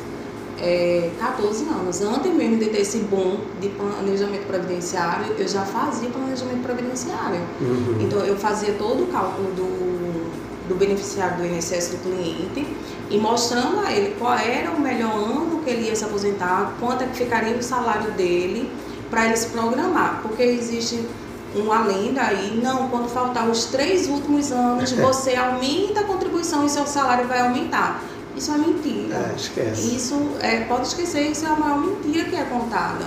é, 0.64 1.10
14 1.20 1.66
anos. 1.66 2.02
Antes 2.02 2.34
mesmo 2.34 2.58
de 2.58 2.68
ter 2.68 2.82
esse 2.82 3.00
boom 3.00 3.38
de 3.60 3.68
planejamento 3.70 4.48
previdenciário, 4.48 5.36
eu 5.38 5.48
já 5.48 5.66
fazia 5.66 6.10
planejamento 6.10 6.64
previdenciário. 6.64 7.42
Uhum. 7.60 7.98
Então, 8.00 8.20
eu 8.20 8.38
fazia 8.38 8.74
todo 8.74 9.04
o 9.04 9.08
cálculo 9.08 9.52
do, 9.52 10.70
do 10.70 10.76
beneficiário 10.76 11.38
do 11.38 11.46
INSS 11.46 11.90
do 11.90 11.98
cliente 11.98 12.66
e 13.10 13.18
mostrando 13.18 13.82
a 13.82 13.92
ele 13.92 14.16
qual 14.18 14.38
era 14.38 14.72
o 14.72 14.80
melhor 14.80 15.14
ano 15.14 15.60
que 15.64 15.70
ele 15.70 15.88
ia 15.88 15.96
se 15.96 16.06
aposentar, 16.06 16.74
quanto 16.80 17.04
é 17.04 17.08
que 17.08 17.18
ficaria 17.18 17.56
o 17.58 17.62
salário 17.62 18.12
dele, 18.12 18.72
para 19.10 19.26
ele 19.26 19.36
se 19.36 19.48
programar. 19.48 20.22
Porque 20.24 20.42
existe 20.42 21.06
uma 21.54 21.86
lenda 21.86 22.22
aí, 22.22 22.60
não, 22.64 22.88
quando 22.88 23.10
faltar 23.10 23.48
os 23.50 23.66
três 23.66 24.08
últimos 24.08 24.52
anos, 24.52 24.92
você 24.96 25.36
aumenta 25.36 26.00
a 26.00 26.04
contribuição 26.06 26.66
e 26.66 26.70
seu 26.70 26.88
salário 26.88 27.28
vai 27.28 27.42
aumentar. 27.42 28.02
Isso 28.36 28.52
é 28.52 28.58
mentira. 28.58 29.32
É, 29.32 29.36
esquece. 29.36 29.96
Isso 29.96 30.32
é, 30.40 30.62
pode 30.62 30.88
esquecer, 30.88 31.32
isso 31.32 31.46
é 31.46 31.50
a 31.50 31.56
maior 31.56 31.80
mentira 31.80 32.26
que 32.30 32.36
é 32.36 32.44
contada. 32.44 33.06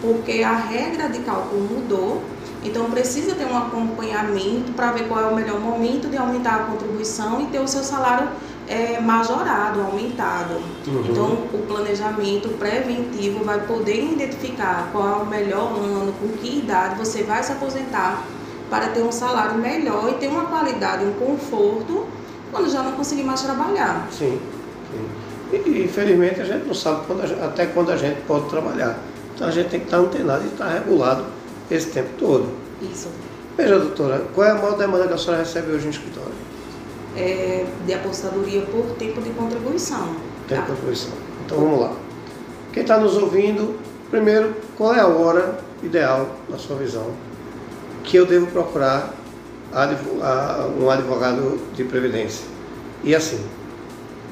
Porque 0.00 0.42
a 0.42 0.54
regra 0.54 1.08
de 1.08 1.20
cálculo 1.20 1.62
mudou, 1.62 2.22
então 2.62 2.90
precisa 2.90 3.34
ter 3.34 3.46
um 3.46 3.56
acompanhamento 3.56 4.72
para 4.72 4.92
ver 4.92 5.08
qual 5.08 5.20
é 5.20 5.26
o 5.26 5.34
melhor 5.34 5.60
momento 5.60 6.08
de 6.08 6.16
aumentar 6.16 6.56
a 6.56 6.58
contribuição 6.64 7.40
e 7.40 7.46
ter 7.46 7.60
o 7.60 7.68
seu 7.68 7.82
salário 7.82 8.28
é, 8.68 9.00
majorado, 9.00 9.80
aumentado. 9.80 10.54
Uhum. 10.86 11.04
Então 11.08 11.24
o 11.52 11.64
planejamento 11.66 12.48
preventivo 12.58 13.44
vai 13.44 13.60
poder 13.66 14.12
identificar 14.12 14.88
qual 14.92 15.08
é 15.08 15.22
o 15.22 15.26
melhor 15.26 15.72
ano, 15.78 16.12
com 16.20 16.28
que 16.38 16.58
idade 16.58 16.98
você 16.98 17.22
vai 17.22 17.42
se 17.42 17.52
aposentar 17.52 18.24
para 18.70 18.88
ter 18.88 19.02
um 19.02 19.12
salário 19.12 19.58
melhor 19.58 20.10
e 20.10 20.14
ter 20.14 20.28
uma 20.28 20.46
qualidade, 20.46 21.04
um 21.04 21.12
conforto 21.12 22.06
quando 22.50 22.70
já 22.70 22.82
não 22.82 22.92
conseguir 22.92 23.24
mais 23.24 23.42
trabalhar. 23.42 24.08
Sim, 24.10 24.40
sim. 24.40 24.53
E, 25.52 25.84
infelizmente 25.84 26.40
a 26.40 26.44
gente 26.44 26.66
não 26.66 26.74
sabe 26.74 27.06
quando 27.06 27.26
gente- 27.26 27.42
até 27.42 27.66
quando 27.66 27.90
a 27.90 27.96
gente 27.96 28.20
pode 28.22 28.48
trabalhar. 28.48 28.98
Então 29.34 29.46
a 29.48 29.50
gente 29.50 29.68
tem 29.68 29.80
que 29.80 29.86
estar 29.86 29.98
antenado 29.98 30.44
e 30.44 30.48
estar 30.48 30.68
regulado 30.68 31.24
esse 31.70 31.88
tempo 31.88 32.10
todo. 32.18 32.48
Isso. 32.82 33.08
Veja, 33.56 33.78
doutora, 33.78 34.22
qual 34.34 34.46
é 34.46 34.50
a 34.50 34.54
maior 34.54 34.76
demanda 34.76 35.06
que 35.06 35.14
a 35.14 35.18
senhora 35.18 35.38
recebe 35.38 35.72
hoje 35.72 35.84
no 35.84 35.90
escritório? 35.90 36.32
É, 37.16 37.64
de 37.86 37.94
apostadoria 37.94 38.62
por 38.62 38.84
tempo 38.96 39.20
de 39.20 39.30
contribuição. 39.30 40.16
Tem 40.48 40.58
tá? 40.58 40.64
contribuição. 40.64 41.12
Então 41.44 41.58
vamos 41.58 41.80
lá. 41.80 41.92
Quem 42.72 42.82
está 42.82 42.98
nos 42.98 43.16
ouvindo, 43.16 43.78
primeiro, 44.10 44.54
qual 44.76 44.94
é 44.94 45.00
a 45.00 45.06
hora 45.06 45.58
ideal, 45.82 46.28
na 46.48 46.58
sua 46.58 46.76
visão, 46.76 47.06
que 48.02 48.16
eu 48.16 48.26
devo 48.26 48.46
procurar 48.48 49.14
um 50.80 50.90
advogado 50.90 51.60
de 51.74 51.84
previdência? 51.84 52.46
E 53.04 53.14
assim, 53.14 53.40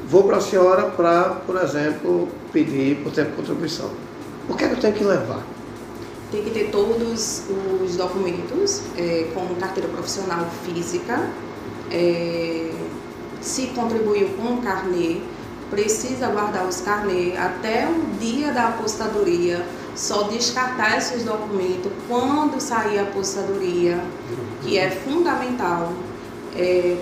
vou 0.09 0.25
para 0.25 0.37
a 0.38 0.40
senhora 0.40 0.85
para, 0.90 1.30
por 1.47 1.56
exemplo, 1.56 2.28
pedir 2.52 2.97
por 3.02 3.12
tempo 3.12 3.30
de 3.30 3.37
contribuição. 3.37 3.90
O 4.49 4.54
que 4.54 4.64
é 4.64 4.68
que 4.68 4.75
eu 4.75 4.80
tenho 4.80 4.94
que 4.94 5.04
levar? 5.04 5.42
Tem 6.30 6.42
que 6.42 6.50
ter 6.50 6.71
todos 6.71 7.44
os 7.85 7.97
documentos, 7.97 8.82
é, 8.97 9.30
como 9.35 9.54
carteira 9.56 9.88
profissional 9.88 10.47
física, 10.64 11.28
é, 11.90 12.71
se 13.40 13.66
contribuiu 13.68 14.28
com 14.30 14.54
o 14.54 14.62
carnê, 14.62 15.21
precisa 15.71 16.28
guardar 16.28 16.66
os 16.66 16.80
carnê 16.80 17.37
até 17.37 17.87
o 17.87 18.18
dia 18.18 18.52
da 18.52 18.68
apostadoria, 18.68 19.64
só 19.94 20.25
descartar 20.25 20.97
esses 20.97 21.25
documentos 21.25 21.92
quando 22.09 22.59
sair 22.61 22.99
a 22.99 23.02
apostadoria, 23.02 24.02
que 24.62 24.78
é 24.78 24.90
fundamental 24.90 25.92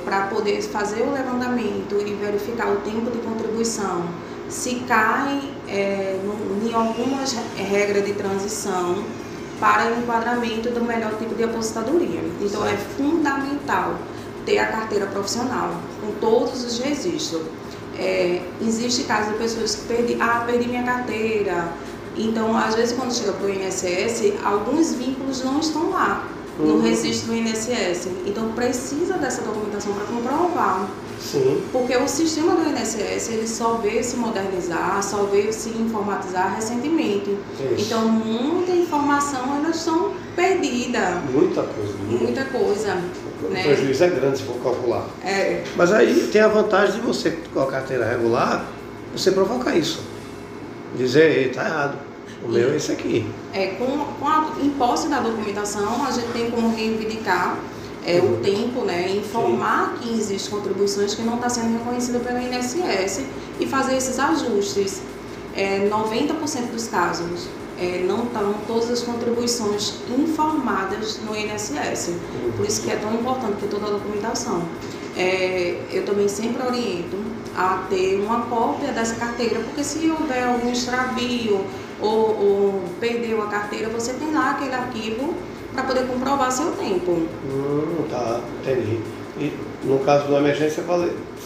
para 0.04 0.26
poder 0.28 0.62
fazer 0.62 1.02
o 1.02 1.12
levantamento 1.12 1.96
e 2.04 2.14
verificar 2.14 2.68
o 2.70 2.76
tempo 2.76 3.10
de 3.10 3.18
contribuição. 3.18 4.04
Se 4.48 4.76
cai 4.86 5.40
é, 5.68 6.18
em 6.64 6.72
algumas 6.74 7.32
re- 7.32 7.62
regras 7.62 8.04
de 8.04 8.12
transição 8.14 9.02
para 9.60 9.92
o 9.92 9.98
enquadramento 10.00 10.70
do 10.70 10.82
melhor 10.84 11.12
tipo 11.18 11.34
de 11.34 11.44
apostadoria. 11.44 12.20
Então 12.40 12.64
é 12.66 12.76
fundamental 12.76 13.96
ter 14.46 14.58
a 14.58 14.66
carteira 14.66 15.06
profissional 15.06 15.74
com 16.00 16.12
todos 16.20 16.64
os 16.64 16.78
registros. 16.78 17.42
É, 17.98 18.40
existe 18.62 19.04
casos 19.04 19.32
de 19.32 19.38
pessoas 19.38 19.74
que 19.74 19.82
perdi, 19.82 20.16
ah, 20.20 20.44
perdi 20.46 20.68
minha 20.68 20.82
carteira. 20.84 21.68
Então, 22.16 22.56
às 22.56 22.74
vezes, 22.74 22.96
quando 22.96 23.14
chega 23.14 23.32
para 23.32 23.46
o 23.46 23.50
INSS, 23.50 24.32
alguns 24.44 24.94
vínculos 24.94 25.44
não 25.44 25.60
estão 25.60 25.90
lá 25.90 26.24
no 26.60 26.74
Uhum. 26.74 26.82
registro 26.82 27.28
do 27.28 27.36
INSS. 27.36 28.08
Então, 28.26 28.52
precisa 28.52 29.14
dessa 29.14 29.42
documentação 29.42 29.92
para 29.94 30.04
comprovar. 30.04 30.88
Sim. 31.20 31.62
Porque 31.70 31.94
o 31.96 32.08
sistema 32.08 32.54
do 32.54 32.62
INSS 32.70 33.28
ele 33.30 33.46
só 33.46 33.74
veio 33.74 34.02
se 34.02 34.16
modernizar, 34.16 35.02
só 35.02 35.24
veio 35.24 35.52
se 35.52 35.68
informatizar 35.68 36.54
recentemente. 36.56 37.36
Isso. 37.58 37.74
Então, 37.86 38.08
muita 38.08 38.72
informação 38.72 39.52
ainda 39.54 39.68
estão 39.70 40.12
perdida, 40.34 41.20
Muita 41.30 41.62
coisa. 41.62 41.94
muita 42.08 42.44
coisa. 42.46 42.96
O 43.42 43.48
né? 43.52 43.62
prejuízo 43.62 44.04
é 44.04 44.08
grande 44.08 44.38
se 44.38 44.44
for 44.44 44.56
calcular. 44.62 45.06
É, 45.22 45.62
Mas 45.76 45.92
aí 45.92 46.28
tem 46.32 46.40
a 46.40 46.48
vantagem 46.48 46.96
de 46.96 47.00
você, 47.06 47.36
com 47.52 47.60
a 47.60 47.66
carteira 47.66 48.06
regular, 48.06 48.64
você 49.14 49.30
provocar 49.32 49.74
isso. 49.76 50.00
Dizer, 50.96 51.38
"Ei, 51.38 51.48
tá 51.50 51.64
errado. 51.64 51.98
O 52.42 52.48
meu 52.48 52.72
é 52.72 52.76
esse 52.76 52.92
aqui. 52.92 53.26
é, 53.52 53.68
com, 53.74 53.86
com 54.18 54.28
a 54.28 54.52
imposse 54.62 55.08
da 55.08 55.20
documentação, 55.20 56.04
a 56.06 56.10
gente 56.10 56.28
tem 56.32 56.50
como 56.50 56.74
reivindicar 56.74 57.58
é, 58.04 58.18
o 58.18 58.38
tempo, 58.38 58.80
né, 58.80 59.10
informar 59.10 59.98
que 60.00 60.10
existem 60.10 60.50
contribuições 60.50 61.14
que 61.14 61.22
não 61.22 61.34
estão 61.34 61.50
sendo 61.50 61.78
reconhecidas 61.78 62.22
pelo 62.22 62.38
INSS 62.38 63.24
e 63.58 63.66
fazer 63.66 63.96
esses 63.96 64.18
ajustes. 64.18 65.02
É, 65.54 65.88
90% 65.90 66.70
dos 66.72 66.86
casos 66.86 67.48
é, 67.78 68.04
não 68.06 68.24
estão 68.24 68.54
todas 68.66 68.90
as 68.90 69.02
contribuições 69.02 69.94
informadas 70.16 71.18
no 71.26 71.36
INSS. 71.36 72.14
Por 72.56 72.64
isso 72.64 72.82
que 72.82 72.90
é 72.90 72.96
tão 72.96 73.12
importante 73.14 73.56
ter 73.60 73.66
toda 73.68 73.86
a 73.86 73.90
documentação. 73.90 74.62
É, 75.16 75.76
eu 75.90 76.04
também 76.04 76.28
sempre 76.28 76.64
oriento 76.64 77.16
a 77.56 77.84
ter 77.90 78.20
uma 78.20 78.42
cópia 78.42 78.92
dessa 78.92 79.16
carteira, 79.16 79.60
porque 79.60 79.82
se 79.82 80.08
houver 80.08 80.44
algum 80.44 80.70
extravio 80.70 81.64
ou, 82.02 82.08
ou 82.40 82.82
perdeu 82.98 83.42
a 83.42 83.46
carteira, 83.46 83.88
você 83.88 84.12
tem 84.14 84.32
lá 84.32 84.50
aquele 84.52 84.74
arquivo 84.74 85.34
para 85.72 85.84
poder 85.84 86.06
comprovar 86.06 86.50
seu 86.50 86.72
tempo. 86.72 87.12
Hum, 87.12 88.04
tá, 88.10 88.40
entendi. 88.62 88.98
E 89.38 89.52
no 89.84 89.98
caso 90.00 90.24
de 90.26 90.30
uma 90.30 90.40
emergência, 90.40 90.82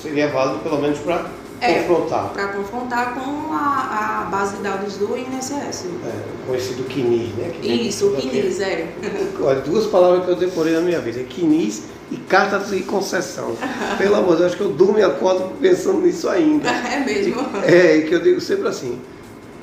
seria 0.00 0.28
válido 0.28 0.58
pelo 0.60 0.80
menos 0.80 0.98
para 0.98 1.26
É. 1.60 1.74
confrontar. 1.82 2.30
Para 2.30 2.48
confrontar 2.48 3.14
com 3.14 3.52
a, 3.52 4.22
a 4.22 4.28
base 4.30 4.56
de 4.56 4.62
dados 4.62 4.96
do 4.96 5.16
INSS. 5.16 5.86
É, 6.04 6.46
conhecido 6.46 6.84
QNIS, 6.84 7.28
né? 7.36 7.52
Que 7.60 7.68
Isso, 7.68 8.08
o. 8.08 8.16
QNIS, 8.16 8.60
é. 8.60 8.88
Olha, 9.40 9.60
duas 9.60 9.86
palavras 9.86 10.24
que 10.24 10.30
eu 10.30 10.36
decorei 10.36 10.74
na 10.74 10.80
minha 10.80 11.00
vida, 11.00 11.20
é 11.20 11.24
QNIS 11.24 11.84
e 12.10 12.16
carta 12.16 12.58
de 12.58 12.82
concessão. 12.82 13.54
Pelo 13.98 14.16
amor 14.16 14.32
de 14.32 14.38
Deus, 14.38 14.46
acho 14.48 14.56
que 14.56 14.62
eu 14.64 14.72
durmo 14.72 14.98
e 14.98 15.02
acordo 15.02 15.52
pensando 15.60 16.00
nisso 16.00 16.28
ainda. 16.28 16.68
É 16.70 17.00
mesmo. 17.04 17.36
É, 17.64 18.00
que 18.00 18.14
eu 18.14 18.20
digo 18.20 18.40
sempre 18.40 18.68
assim, 18.68 18.98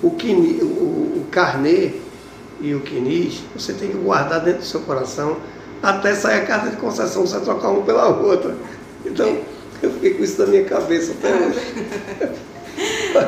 o, 0.02 0.12
quini, 0.12 0.62
o, 0.62 0.66
o 0.66 1.28
carnê 1.32 1.92
e 2.60 2.74
o 2.76 2.82
quinis, 2.82 3.42
você 3.56 3.74
tem 3.74 3.90
que 3.90 3.98
guardar 3.98 4.42
dentro 4.42 4.60
do 4.62 4.66
seu 4.66 4.82
coração 4.82 5.38
até 5.82 6.14
sair 6.14 6.42
a 6.42 6.46
carta 6.46 6.70
de 6.70 6.78
concessão, 6.78 7.26
você 7.26 7.40
trocar 7.40 7.70
uma 7.70 7.82
pela 7.84 8.08
outra. 8.08 8.56
Então, 9.06 9.38
eu 9.82 9.92
fiquei 9.94 10.14
com 10.14 10.24
isso 10.24 10.40
na 10.42 10.48
minha 10.48 10.64
cabeça 10.66 11.14
até 11.14 11.34
hoje. 11.34 11.60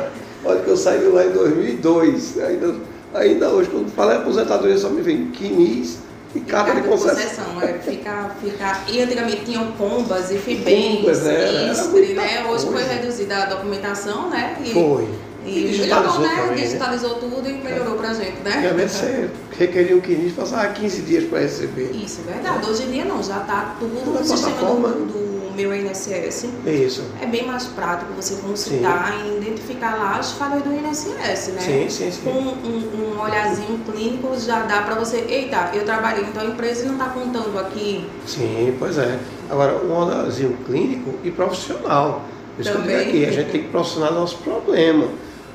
Olha 0.44 0.60
que 0.60 0.68
eu 0.68 0.76
saí 0.76 0.98
de 0.98 1.06
lá 1.06 1.24
em 1.24 1.32
2002, 1.32 2.38
ainda, 2.38 2.74
ainda 3.14 3.48
hoje, 3.48 3.70
quando 3.70 3.90
falei 3.90 4.18
aposentadoria, 4.18 4.76
só 4.76 4.88
me 4.90 5.00
vem 5.00 5.30
quinis 5.30 5.98
e 6.34 6.40
carta 6.40 6.74
de 6.80 6.86
concessão. 6.86 7.60
é, 7.62 7.72
fica, 7.78 8.30
fica... 8.40 8.80
E 8.88 9.00
antigamente 9.00 9.44
tinham 9.44 9.72
pombas 9.72 10.30
e 10.30 10.36
fibens, 10.36 10.98
Pombas, 10.98 11.26
é, 11.26 11.74
né? 12.14 12.46
Hoje 12.48 12.64
foi 12.64 12.72
coisa. 12.74 12.92
reduzida 12.92 13.36
a 13.42 13.46
documentação, 13.46 14.28
né? 14.30 14.56
E, 14.64 14.72
Foi. 14.72 15.08
E, 15.44 15.68
digitalizou 15.68 16.20
melhorou, 16.20 16.20
né? 16.20 16.42
também, 16.42 16.56
né? 16.56 16.62
Digitalizou 16.62 17.14
tudo 17.16 17.48
e 17.48 17.52
melhorou 17.52 17.96
pra 17.96 18.14
gente, 18.14 18.40
né? 18.42 18.56
Antigamente 18.56 18.92
você 18.92 19.30
requeria 19.58 19.96
um 19.96 20.00
quinis 20.00 20.32
e 20.32 20.34
passava 20.34 20.68
15 20.68 21.02
dias 21.02 21.24
para 21.24 21.40
receber. 21.40 21.90
Isso, 21.92 22.20
é 22.26 22.32
verdade. 22.32 22.70
Hoje 22.70 22.82
em 22.84 22.90
dia 22.90 23.04
não, 23.04 23.22
já 23.22 23.40
está 23.42 23.76
tudo 23.78 24.10
no 24.10 24.24
sistema 24.24 24.90
do, 24.90 25.06
do 25.06 25.54
meu 25.54 25.74
INSS. 25.74 26.46
Isso. 26.66 27.04
É 27.20 27.26
bem 27.26 27.46
mais 27.46 27.64
prático 27.64 28.12
você 28.14 28.36
consultar 28.36 29.12
sim. 29.12 29.32
e 29.32 29.36
identificar 29.38 29.96
lá 29.96 30.18
as 30.18 30.32
falhas 30.32 30.62
do 30.62 30.72
INSS, 30.72 31.48
né? 31.48 31.60
Sim, 31.60 31.88
sim, 31.88 32.10
sim. 32.10 32.20
Com 32.24 32.30
um, 32.30 33.14
um 33.14 33.20
olhazinho 33.20 33.78
clínico 33.90 34.34
já 34.38 34.62
dá 34.62 34.82
para 34.82 34.94
você, 34.96 35.18
eita, 35.28 35.70
eu 35.74 35.84
trabalhei 35.84 36.24
em 36.24 36.32
tal 36.32 36.46
empresa 36.46 36.84
e 36.84 36.86
não 36.86 36.94
está 36.94 37.10
contando 37.10 37.58
aqui. 37.58 38.06
Sim, 38.26 38.74
pois 38.78 38.98
é. 38.98 39.18
Agora, 39.48 39.76
um 39.84 39.92
olhazinho 39.92 40.56
clínico 40.66 41.14
e 41.22 41.30
profissional. 41.30 42.24
Isso 42.58 42.72
Também. 42.72 43.10
que 43.10 43.24
aqui, 43.24 43.26
a 43.26 43.32
gente 43.32 43.50
tem 43.50 43.62
que 43.62 43.68
profissionalizar 43.68 44.20
nosso 44.20 44.38
problema. 44.38 45.08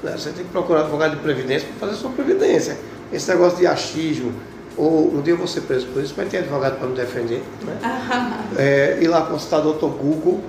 Né? 0.03 0.11
Você 0.17 0.31
tem 0.31 0.43
que 0.43 0.51
procurar 0.51 0.81
advogado 0.81 1.15
de 1.15 1.21
previdência 1.21 1.67
para 1.67 1.87
fazer 1.87 1.99
a 1.99 2.01
sua 2.01 2.11
previdência. 2.11 2.77
Esse 3.11 3.29
negócio 3.29 3.57
de 3.57 3.67
achismo, 3.67 4.33
ou 4.77 5.13
um 5.13 5.21
dia 5.21 5.33
eu 5.33 5.37
vou 5.37 5.47
ser 5.47 5.61
preso 5.61 5.87
por 5.87 6.01
isso, 6.01 6.13
mas 6.15 6.29
tem 6.29 6.39
advogado 6.39 6.77
para 6.77 6.87
me 6.87 6.95
defender. 6.95 7.43
Né? 7.63 7.77
é, 8.57 8.97
ir 9.01 9.07
lá 9.07 9.23
consultar 9.23 9.59
o 9.59 9.63
doutor 9.63 9.89
Google, 9.91 10.41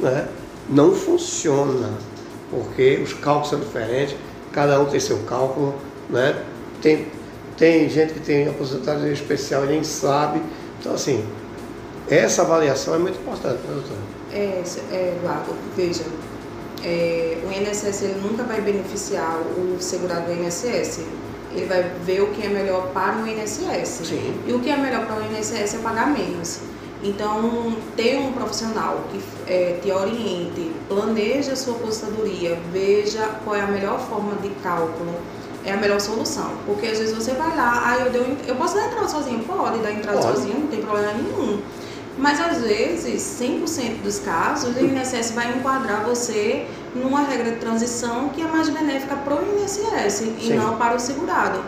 né? 0.00 0.28
não 0.68 0.92
funciona, 0.92 1.90
porque 2.50 3.00
os 3.02 3.12
cálculos 3.14 3.50
são 3.50 3.60
diferentes, 3.60 4.16
cada 4.52 4.80
um 4.80 4.86
tem 4.86 5.00
seu 5.00 5.18
cálculo, 5.20 5.74
né? 6.10 6.42
tem, 6.82 7.06
tem 7.56 7.88
gente 7.88 8.14
que 8.14 8.20
tem 8.20 8.48
aposentadoria 8.48 9.12
especial 9.12 9.64
e 9.64 9.68
nem 9.68 9.84
sabe. 9.84 10.42
Então, 10.80 10.94
assim, 10.94 11.24
essa 12.10 12.42
avaliação 12.42 12.94
é 12.94 12.98
muito 12.98 13.18
importante, 13.18 13.58
né, 13.66 13.74
doutora? 13.74 14.18
É, 14.32 14.62
é 14.92 15.16
Eduardo, 15.16 15.54
veja, 15.76 16.04
é, 16.84 17.38
o 17.44 17.52
INSS 17.52 18.02
ele 18.02 18.20
nunca 18.20 18.42
vai 18.42 18.60
beneficiar 18.60 19.38
o 19.56 19.76
segurado 19.80 20.26
do 20.26 20.32
INSS. 20.32 21.00
Ele 21.54 21.66
vai 21.66 21.82
ver 22.04 22.22
o 22.22 22.28
que 22.28 22.44
é 22.44 22.48
melhor 22.48 22.88
para 22.92 23.16
o 23.16 23.26
INSS. 23.26 24.06
Sim. 24.06 24.34
E 24.46 24.52
o 24.52 24.60
que 24.60 24.70
é 24.70 24.76
melhor 24.76 25.06
para 25.06 25.16
o 25.16 25.24
INSS 25.24 25.74
é 25.74 25.78
pagar 25.78 26.08
menos. 26.08 26.60
Então, 27.02 27.76
ter 27.96 28.18
um 28.18 28.32
profissional 28.32 29.04
que 29.10 29.20
é, 29.46 29.78
te 29.80 29.90
oriente, 29.90 30.72
planeje 30.88 31.52
a 31.52 31.56
sua 31.56 31.76
aposentadoria, 31.76 32.58
veja 32.72 33.24
qual 33.44 33.54
é 33.54 33.60
a 33.60 33.66
melhor 33.68 34.00
forma 34.00 34.34
de 34.42 34.48
cálculo, 34.62 35.14
é 35.64 35.72
a 35.72 35.76
melhor 35.76 36.00
solução. 36.00 36.50
Porque 36.66 36.86
às 36.86 36.98
vezes 36.98 37.14
você 37.14 37.32
vai 37.34 37.56
lá, 37.56 37.82
ah, 37.86 37.98
eu, 38.04 38.10
deu, 38.10 38.26
eu 38.46 38.56
posso 38.56 38.74
dar 38.74 38.86
entrada 38.86 39.08
sozinho? 39.08 39.44
Pode 39.44 39.78
dar 39.78 39.92
entrada 39.92 40.18
Pode. 40.18 40.38
sozinho, 40.38 40.58
não 40.58 40.66
tem 40.66 40.80
problema 40.80 41.12
nenhum. 41.12 41.60
Mas 42.18 42.40
às 42.40 42.60
vezes, 42.60 43.22
100% 43.40 44.02
dos 44.02 44.18
casos, 44.18 44.76
o 44.76 44.84
INSS 44.84 45.30
vai 45.30 45.56
enquadrar 45.56 46.04
você 46.04 46.66
numa 46.94 47.22
regra 47.22 47.52
de 47.52 47.58
transição 47.58 48.30
que 48.30 48.42
é 48.42 48.46
mais 48.46 48.68
benéfica 48.68 49.14
para 49.14 49.34
o 49.34 49.62
INSS 49.62 50.12
Sim. 50.14 50.36
e 50.40 50.52
não 50.54 50.76
para 50.76 50.96
o 50.96 50.98
segurado. 50.98 51.60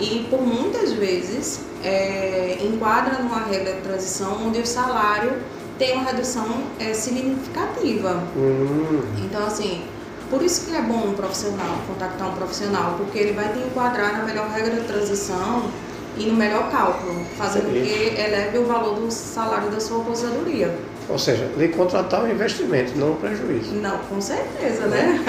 E 0.00 0.26
por 0.30 0.40
muitas 0.40 0.92
vezes 0.92 1.60
é, 1.84 2.56
enquadra 2.62 3.22
numa 3.22 3.40
regra 3.40 3.74
de 3.74 3.80
transição 3.82 4.46
onde 4.46 4.60
o 4.60 4.66
salário 4.66 5.34
tem 5.78 5.94
uma 5.94 6.04
redução 6.04 6.46
é, 6.78 6.94
significativa. 6.94 8.22
Hum. 8.34 9.02
Então, 9.18 9.46
assim, 9.46 9.82
por 10.30 10.42
isso 10.42 10.64
que 10.64 10.74
é 10.74 10.80
bom 10.80 11.08
um 11.08 11.12
profissional, 11.12 11.76
contactar 11.86 12.30
um 12.30 12.34
profissional, 12.34 12.94
porque 12.96 13.18
ele 13.18 13.32
vai 13.32 13.52
te 13.52 13.58
enquadrar 13.58 14.16
na 14.16 14.24
melhor 14.24 14.48
regra 14.48 14.76
de 14.76 14.86
transição 14.86 15.64
e 16.16 16.26
no 16.26 16.34
melhor 16.34 16.70
cálculo, 16.70 17.24
fazendo 17.36 17.66
com 17.66 17.72
que 17.72 18.20
eleve 18.20 18.58
o 18.58 18.64
valor 18.64 18.94
do 18.94 19.10
salário 19.10 19.70
da 19.70 19.80
sua 19.80 20.02
aposentadoria. 20.02 20.74
Ou 21.08 21.18
seja, 21.18 21.48
lhe 21.56 21.68
contratar 21.68 22.24
um 22.24 22.30
investimento, 22.30 22.96
não 22.96 23.12
um 23.12 23.16
prejuízo. 23.16 23.74
Não, 23.74 23.98
com 23.98 24.20
certeza, 24.20 24.86
né? 24.86 25.20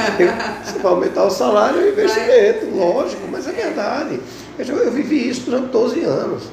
Se 0.64 0.80
vai 0.80 0.92
aumentar 0.92 1.26
o 1.26 1.30
salário, 1.30 1.82
é 1.82 1.86
um 1.86 1.90
investimento, 1.94 2.76
lógico, 2.76 3.22
mas 3.32 3.48
é 3.48 3.52
verdade. 3.52 4.20
Eu, 4.60 4.78
eu 4.78 4.92
vivi 4.92 5.30
isso 5.30 5.50
durante 5.50 5.68
12 5.68 6.04
anos. 6.04 6.44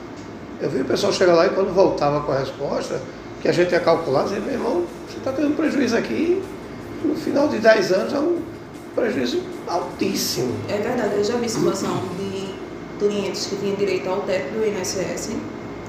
Eu 0.60 0.70
vi 0.70 0.80
o 0.80 0.84
pessoal 0.84 1.12
chegar 1.12 1.34
lá 1.34 1.46
e 1.46 1.50
quando 1.50 1.72
voltava 1.74 2.20
com 2.20 2.32
a 2.32 2.38
resposta, 2.38 3.00
que 3.40 3.48
a 3.48 3.52
gente 3.52 3.72
ia 3.72 3.80
calcular, 3.80 4.24
dizia, 4.24 4.40
meu 4.40 4.52
irmão, 4.52 4.84
você 5.08 5.18
está 5.18 5.32
tendo 5.32 5.48
um 5.48 5.54
prejuízo 5.54 5.96
aqui, 5.96 6.42
no 7.04 7.14
final 7.14 7.48
de 7.48 7.58
10 7.58 7.92
anos 7.92 8.12
é 8.12 8.18
um 8.18 8.38
prejuízo 8.94 9.42
altíssimo. 9.66 10.54
É 10.68 10.78
verdade, 10.78 11.14
eu 11.16 11.24
já 11.24 11.36
vi 11.36 11.48
situação 11.48 12.02
de 12.18 12.29
clientes 13.00 13.46
que 13.46 13.56
tinham 13.56 13.74
direito 13.74 14.08
ao 14.08 14.20
teto 14.20 14.52
do 14.52 14.64
INSS 14.64 15.30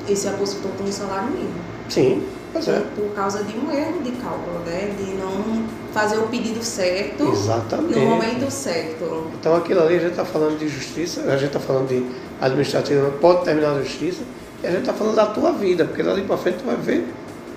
e 0.07 0.15
se 0.15 0.27
aposentou 0.27 0.71
com 0.71 0.85
um 0.85 0.91
salário 0.91 1.29
mínimo. 1.29 1.59
Sim, 1.89 2.23
pois 2.51 2.67
é. 2.67 2.81
Por 2.95 3.13
causa 3.13 3.43
de 3.43 3.55
um 3.57 3.71
erro 3.71 4.01
de 4.01 4.11
cálculo, 4.13 4.59
né? 4.65 4.95
De 4.97 5.13
não 5.15 5.63
fazer 5.93 6.17
o 6.17 6.27
pedido 6.27 6.63
certo 6.63 7.29
Exatamente. 7.31 7.99
no 7.99 8.05
momento 8.05 8.49
certo. 8.49 9.27
Então 9.39 9.55
aquilo 9.55 9.81
ali 9.81 9.97
a 9.97 9.99
gente 9.99 10.11
está 10.11 10.25
falando 10.25 10.57
de 10.57 10.67
justiça, 10.67 11.21
a 11.21 11.37
gente 11.37 11.47
está 11.47 11.59
falando 11.59 11.89
de 11.89 12.05
administrativa, 12.39 13.11
pode 13.19 13.43
terminar 13.43 13.75
na 13.75 13.83
justiça, 13.83 14.23
e 14.63 14.67
a 14.67 14.71
gente 14.71 14.81
está 14.81 14.93
falando 14.93 15.15
da 15.15 15.27
tua 15.27 15.51
vida, 15.51 15.85
porque 15.85 16.01
dali 16.01 16.23
para 16.23 16.37
frente 16.37 16.59
tu 16.59 16.65
vai 16.65 16.77
ver 16.77 17.05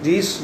disso. 0.02 0.42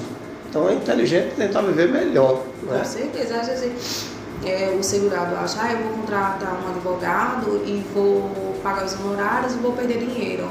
Então 0.49 0.69
é 0.69 0.75
inteligente 0.75 1.35
tentar 1.37 1.63
viver 1.63 1.89
melhor. 1.89 2.45
Né? 2.63 2.79
Com 2.79 2.85
certeza. 2.85 3.41
Às 3.41 3.49
vezes 3.49 4.07
é, 4.45 4.75
o 4.79 4.83
segurado 4.83 5.37
acha, 5.37 5.61
ah, 5.63 5.73
eu 5.73 5.79
vou 5.79 5.99
contratar 5.99 6.61
um 6.65 6.71
advogado 6.71 7.63
e 7.67 7.85
vou 7.95 8.50
pagar 8.63 8.85
os 8.85 8.95
honorários 8.95 9.55
vou 9.55 9.73
perder 9.73 9.99
dinheiro. 9.99 10.49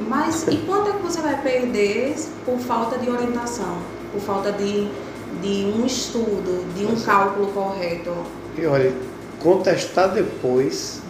Mas 0.00 0.46
e 0.48 0.56
quanto 0.58 0.90
é 0.90 0.92
que 0.92 1.02
você 1.02 1.20
vai 1.20 1.40
perder 1.42 2.14
por 2.44 2.58
falta 2.58 2.98
de 2.98 3.10
orientação, 3.10 3.78
por 4.12 4.20
falta 4.20 4.52
de, 4.52 4.88
de 5.42 5.72
um 5.76 5.84
estudo, 5.84 6.64
de 6.74 6.86
um 6.86 6.94
cálculo 7.00 7.48
correto? 7.48 8.12
E 8.56 8.64
olha, 8.64 8.92
contestar 9.40 10.12
depois 10.12 11.00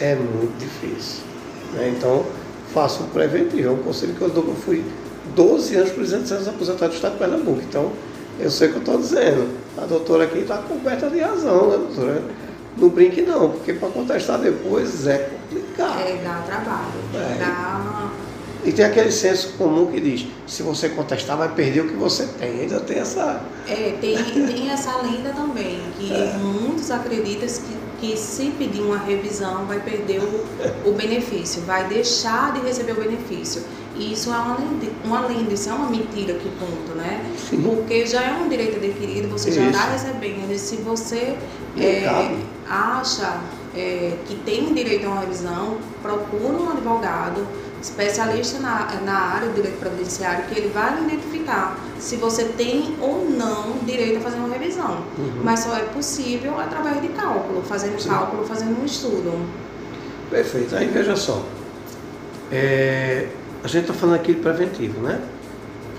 é 0.00 0.14
muito 0.14 0.58
difícil. 0.58 1.22
Né? 1.72 1.94
Então, 1.96 2.24
faça 2.72 3.02
um 3.02 3.08
preventivo. 3.08 3.68
É 3.68 3.70
um 3.70 3.82
conselho 3.82 4.14
que 4.14 4.20
eu 4.20 4.28
dou, 4.28 4.44
eu 4.46 4.54
fui 4.54 4.84
12 5.34 5.76
anos 5.76 5.92
presidente 5.92 6.22
de 6.24 6.28
centros 6.28 6.48
aposentados 6.48 6.94
do 6.94 6.96
Estado 6.96 7.12
de 7.12 7.18
Pernambuco. 7.18 7.60
Então, 7.60 7.92
eu 8.38 8.50
sei 8.50 8.68
o 8.68 8.70
que 8.72 8.76
eu 8.76 8.80
estou 8.80 8.98
dizendo. 8.98 9.48
A 9.76 9.86
doutora 9.86 10.24
aqui 10.24 10.38
está 10.38 10.58
coberta 10.58 11.08
de 11.08 11.20
razão, 11.20 11.68
né, 11.68 11.76
doutora? 11.76 12.22
Não 12.76 12.88
brinque 12.88 13.22
não, 13.22 13.50
porque 13.50 13.72
para 13.72 13.88
contestar 13.88 14.38
depois 14.38 15.06
é 15.06 15.30
É, 15.84 16.20
dá 16.22 16.42
trabalho. 16.46 16.92
É. 17.14 17.38
Dá... 17.38 18.10
E 18.64 18.72
tem 18.72 18.84
aquele 18.84 19.12
senso 19.12 19.54
comum 19.56 19.86
que 19.86 20.00
diz, 20.00 20.26
se 20.46 20.62
você 20.62 20.88
contestar, 20.88 21.36
vai 21.36 21.48
perder 21.54 21.82
o 21.82 21.88
que 21.88 21.94
você 21.94 22.26
tem. 22.38 22.60
Ainda 22.62 22.80
tem 22.80 22.98
essa. 22.98 23.40
É, 23.68 23.96
tem, 24.00 24.16
tem 24.24 24.70
essa 24.70 24.96
lenda 25.00 25.30
também, 25.30 25.80
que 25.96 26.12
é. 26.12 26.36
muitos 26.38 26.90
acreditam 26.90 27.48
que, 27.48 28.12
que 28.12 28.16
se 28.16 28.50
pedir 28.58 28.82
uma 28.82 28.98
revisão 28.98 29.64
vai 29.64 29.80
perder 29.80 30.20
o, 30.20 30.88
o 30.88 30.92
benefício, 30.92 31.62
vai 31.62 31.86
deixar 31.88 32.52
de 32.52 32.60
receber 32.60 32.92
o 32.92 32.96
benefício. 32.96 33.62
E 33.96 34.12
isso 34.12 34.32
é 34.32 34.36
uma 34.36 34.56
lenda, 34.56 34.86
uma 35.04 35.20
lenda, 35.26 35.54
isso 35.54 35.68
é 35.68 35.72
uma 35.72 35.90
mentira 35.90 36.34
que 36.34 36.48
ponto, 36.50 36.96
né? 36.96 37.24
Sim. 37.48 37.62
Porque 37.62 38.06
já 38.06 38.22
é 38.22 38.32
um 38.32 38.48
direito 38.48 38.76
adquirido, 38.76 39.28
você 39.28 39.50
já 39.50 39.62
está 39.62 39.90
recebendo. 39.90 40.52
E 40.52 40.58
se 40.58 40.76
você 40.76 41.36
é, 41.76 42.06
acha 42.68 43.40
é, 43.78 44.16
que 44.26 44.34
tem 44.36 44.72
direito 44.72 45.06
a 45.06 45.10
uma 45.10 45.20
revisão, 45.20 45.78
procura 46.02 46.54
um 46.54 46.70
advogado 46.70 47.46
especialista 47.80 48.58
na, 48.58 49.00
na 49.04 49.14
área 49.14 49.48
do 49.48 49.54
direito 49.54 49.78
previdenciário 49.78 50.46
que 50.46 50.58
ele 50.58 50.68
vai 50.68 51.00
identificar 51.00 51.78
se 51.98 52.16
você 52.16 52.44
tem 52.44 52.96
ou 53.00 53.28
não 53.30 53.78
direito 53.84 54.18
a 54.18 54.20
fazer 54.20 54.36
uma 54.38 54.48
revisão. 54.48 55.04
Uhum. 55.16 55.40
Mas 55.44 55.60
só 55.60 55.76
é 55.76 55.84
possível 55.84 56.58
através 56.58 57.00
de 57.00 57.08
cálculo, 57.08 57.62
fazendo 57.62 58.00
Sim. 58.00 58.08
cálculo, 58.08 58.44
fazendo 58.44 58.80
um 58.80 58.84
estudo. 58.84 59.46
Perfeito. 60.30 60.74
Aí 60.76 60.88
veja 60.88 61.16
só. 61.16 61.42
É, 62.50 63.28
a 63.62 63.68
gente 63.68 63.82
está 63.82 63.94
falando 63.94 64.16
aqui 64.16 64.34
de 64.34 64.40
preventivo, 64.40 65.00
né? 65.00 65.20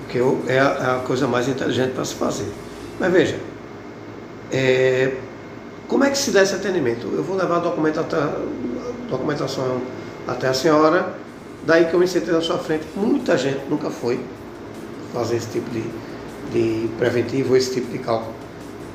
Porque 0.03 0.19
é 0.51 0.59
a, 0.59 0.63
é 0.63 0.95
a 0.97 1.03
coisa 1.05 1.27
mais 1.27 1.47
inteligente 1.47 1.93
para 1.93 2.05
se 2.05 2.15
fazer. 2.15 2.47
Mas 2.99 3.11
veja, 3.11 3.39
é, 4.51 5.13
como 5.89 6.03
é 6.03 6.11
que 6.11 6.17
se 6.17 6.29
dá 6.29 6.43
esse 6.43 6.53
atendimento? 6.53 7.07
Eu 7.11 7.23
vou 7.23 7.35
levar 7.35 7.57
a 7.57 7.59
documentação 9.09 9.81
até 10.27 10.47
a 10.47 10.53
senhora, 10.53 11.15
daí 11.65 11.85
que 11.85 11.93
eu 11.95 11.99
me 11.99 12.07
sentei 12.07 12.31
na 12.31 12.41
sua 12.41 12.59
frente. 12.59 12.85
Muita 12.95 13.35
gente 13.35 13.67
nunca 13.67 13.89
foi 13.89 14.23
fazer 15.11 15.37
esse 15.37 15.49
tipo 15.49 15.67
de, 15.71 15.83
de 16.51 16.87
preventivo, 16.99 17.57
esse 17.57 17.73
tipo 17.73 17.91
de 17.91 17.97
cálculo. 17.97 18.35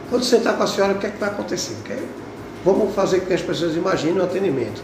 Quando 0.09 0.24
sentar 0.24 0.57
com 0.57 0.62
a 0.62 0.66
senhora, 0.68 0.94
o 0.94 0.98
que 0.98 1.07
é 1.07 1.11
que 1.11 1.18
vai 1.18 1.30
acontecer? 1.30 1.74
Que 1.85 1.98
vamos 2.64 2.94
fazer 2.94 3.20
com 3.20 3.26
que 3.26 3.35
as 3.35 3.42
pessoas 3.42 3.74
imaginem 3.74 4.20
o 4.20 4.22
atendimento. 4.22 4.80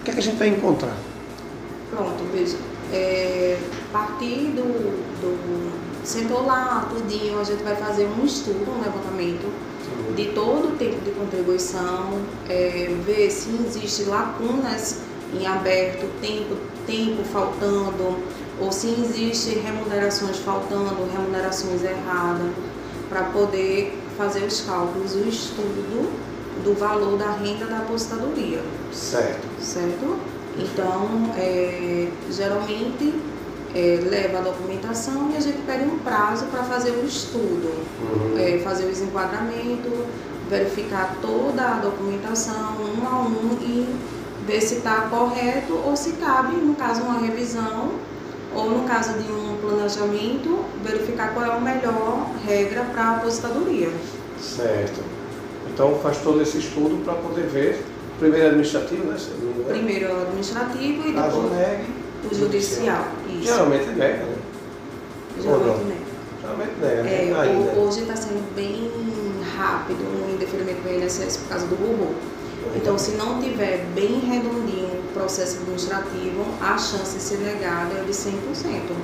O 0.00 0.04
que 0.04 0.10
é 0.10 0.14
que 0.14 0.18
a 0.18 0.22
gente 0.22 0.38
vai 0.38 0.48
encontrar? 0.48 0.96
Pronto, 1.90 2.24
veja. 2.34 2.56
É, 2.92 3.56
a 3.88 3.98
partir 3.98 4.50
do, 4.56 4.64
do. 5.20 6.02
Sentou 6.02 6.44
lá, 6.44 6.88
tudinho, 6.90 7.38
a 7.38 7.44
gente 7.44 7.62
vai 7.62 7.76
fazer 7.76 8.08
um 8.20 8.24
estudo, 8.24 8.68
um 8.68 8.80
levantamento 8.80 9.48
de 10.14 10.26
todo 10.32 10.68
o 10.68 10.76
tempo 10.76 11.00
de 11.04 11.10
contribuição, 11.12 12.20
é, 12.48 12.94
ver 13.04 13.30
se 13.30 13.50
existe 13.50 14.04
lacunas 14.04 15.00
em 15.38 15.46
aberto, 15.46 16.06
tempo, 16.20 16.56
tempo 16.86 17.22
faltando, 17.32 18.18
ou 18.60 18.70
se 18.70 18.88
existe 18.88 19.58
remunerações 19.58 20.38
faltando, 20.38 21.08
remunerações 21.10 21.82
erradas, 21.82 22.52
para 23.08 23.24
poder 23.24 23.98
fazer 24.16 24.44
os 24.44 24.60
cálculos, 24.60 25.14
o 25.14 25.28
estudo 25.28 26.12
do 26.64 26.74
valor 26.74 27.16
da 27.16 27.32
renda 27.32 27.66
da 27.66 27.78
apostadoria. 27.78 28.62
Certo. 28.92 29.46
Certo? 29.60 30.16
Então, 30.58 31.32
é, 31.36 32.08
geralmente 32.30 33.14
é, 33.74 34.00
leva 34.08 34.38
a 34.38 34.40
documentação 34.42 35.30
e 35.32 35.36
a 35.36 35.40
gente 35.40 35.58
pede 35.66 35.84
um 35.84 35.98
prazo 35.98 36.46
para 36.46 36.62
fazer 36.62 36.90
o 36.90 37.04
estudo, 37.04 37.72
Uhum. 38.02 38.38
é, 38.38 38.58
fazer 38.58 38.86
os 38.86 39.00
enquadramentos, 39.00 39.92
verificar 40.50 41.16
toda 41.22 41.62
a 41.62 41.74
documentação 41.76 42.76
um 42.78 43.06
a 43.06 43.20
um 43.22 43.56
e 43.62 43.88
ver 44.46 44.60
se 44.60 44.76
está 44.76 45.02
correto 45.10 45.74
ou 45.86 45.96
se 45.96 46.12
cabe, 46.12 46.56
no 46.56 46.74
caso, 46.74 47.02
uma 47.02 47.18
revisão 47.20 47.90
ou 48.54 48.70
no 48.70 48.84
caso 48.86 49.14
de 49.18 49.32
um 49.32 49.56
planejamento, 49.62 50.62
verificar 50.84 51.32
qual 51.32 51.46
é 51.46 51.56
a 51.56 51.60
melhor 51.60 52.30
regra 52.46 52.82
para 52.92 53.02
a 53.02 53.16
aposentadoria. 53.16 53.88
Certo. 54.38 55.00
Então 55.72 55.98
faz 56.02 56.18
todo 56.18 56.42
esse 56.42 56.58
estudo 56.58 57.02
para 57.02 57.14
poder 57.14 57.46
ver, 57.46 57.82
primeiro 58.18 58.48
administrativo, 58.48 59.04
né? 59.04 59.16
Primeiro 59.68 60.12
o 60.12 60.20
administrativo 60.22 61.08
e 61.08 61.12
depois 61.12 61.34
o 62.30 62.34
judicial. 62.34 63.06
Isso. 63.42 63.52
Geralmente 63.54 63.86
nega, 63.90 64.24
né? 64.24 64.36
Geralmente, 65.40 65.84
né? 65.84 65.96
Geralmente 66.40 66.72
nega, 66.80 67.00
É, 67.00 67.02
né? 67.32 67.40
Ainda. 67.40 67.72
ho- 67.72 67.84
hoje 67.86 68.00
está 68.00 68.16
sendo 68.16 68.54
bem 68.54 68.90
rápido 69.56 70.00
o 70.00 70.34
indeferimento 70.34 70.80
do 70.82 70.88
INSS 71.04 71.36
por 71.38 71.48
causa 71.48 71.66
do 71.66 71.74
robô. 71.74 72.12
Então, 72.76 72.96
se 72.96 73.12
não 73.12 73.40
tiver 73.42 73.84
bem 73.94 74.20
redondinho 74.20 74.88
o 75.00 75.12
processo 75.12 75.56
administrativo, 75.58 76.44
a 76.60 76.78
chance 76.78 77.16
de 77.16 77.22
ser 77.22 77.38
negada 77.38 77.92
é 77.98 78.04
de 78.04 78.12
100%. 78.14 78.94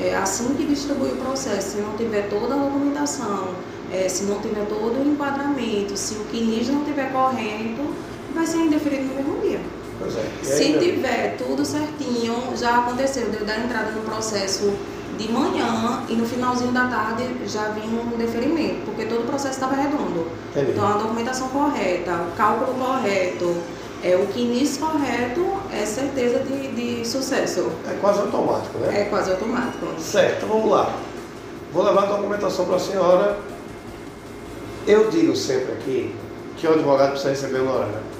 É. 0.00 0.08
É 0.08 0.16
assim 0.16 0.54
que 0.54 0.64
distribui 0.64 1.10
o 1.12 1.16
processo, 1.16 1.72
se 1.72 1.76
não 1.78 1.92
tiver 1.96 2.28
toda 2.28 2.54
a 2.54 2.56
documentação, 2.56 3.50
é, 3.92 4.08
se 4.08 4.24
não 4.24 4.40
tiver 4.40 4.64
todo 4.66 4.98
o 4.98 5.06
enquadramento, 5.12 5.96
se 5.96 6.14
o 6.14 6.24
CNIS 6.30 6.68
não 6.68 6.84
tiver 6.84 7.12
correto, 7.12 7.82
vai 8.34 8.46
ser 8.46 8.58
indeferido 8.58 9.04
no 9.04 9.14
mesmo 9.14 9.35
E 10.42 10.46
Se 10.46 10.78
tiver 10.78 11.36
tudo 11.36 11.64
certinho, 11.64 12.34
já 12.56 12.78
aconteceu 12.78 13.30
de 13.30 13.38
eu 13.38 13.44
dar 13.44 13.58
entrada 13.58 13.90
no 13.92 14.02
processo 14.02 14.72
de 15.18 15.32
manhã 15.32 16.02
e 16.08 16.14
no 16.14 16.26
finalzinho 16.26 16.72
da 16.72 16.86
tarde 16.88 17.24
já 17.46 17.68
vinha 17.68 18.00
um 18.02 18.16
deferimento, 18.18 18.84
porque 18.84 19.06
todo 19.06 19.20
o 19.20 19.26
processo 19.26 19.54
estava 19.54 19.74
redondo. 19.74 20.26
Entendi. 20.50 20.72
Então 20.72 20.86
a 20.86 20.92
documentação 20.98 21.48
correta, 21.48 22.12
o 22.12 22.36
cálculo 22.36 22.74
correto, 22.74 23.56
é, 24.02 24.14
o 24.14 24.26
quinis 24.26 24.76
correto 24.76 25.44
é 25.72 25.84
certeza 25.86 26.40
de, 26.40 26.68
de 26.68 27.08
sucesso. 27.08 27.70
É 27.88 27.94
quase 28.00 28.20
automático, 28.20 28.78
né? 28.78 29.00
É 29.00 29.04
quase 29.04 29.30
automático. 29.30 29.86
Certo, 29.98 30.44
então 30.44 30.48
vamos 30.48 30.70
lá. 30.70 30.94
Vou 31.72 31.82
levar 31.82 32.04
a 32.04 32.06
documentação 32.06 32.66
para 32.66 32.76
a 32.76 32.80
senhora. 32.80 33.38
Eu 34.86 35.10
digo 35.10 35.34
sempre 35.34 35.72
aqui 35.72 36.14
que 36.56 36.66
o 36.66 36.72
advogado 36.72 37.10
precisa 37.10 37.30
receber 37.30 37.60
honorário. 37.60 38.15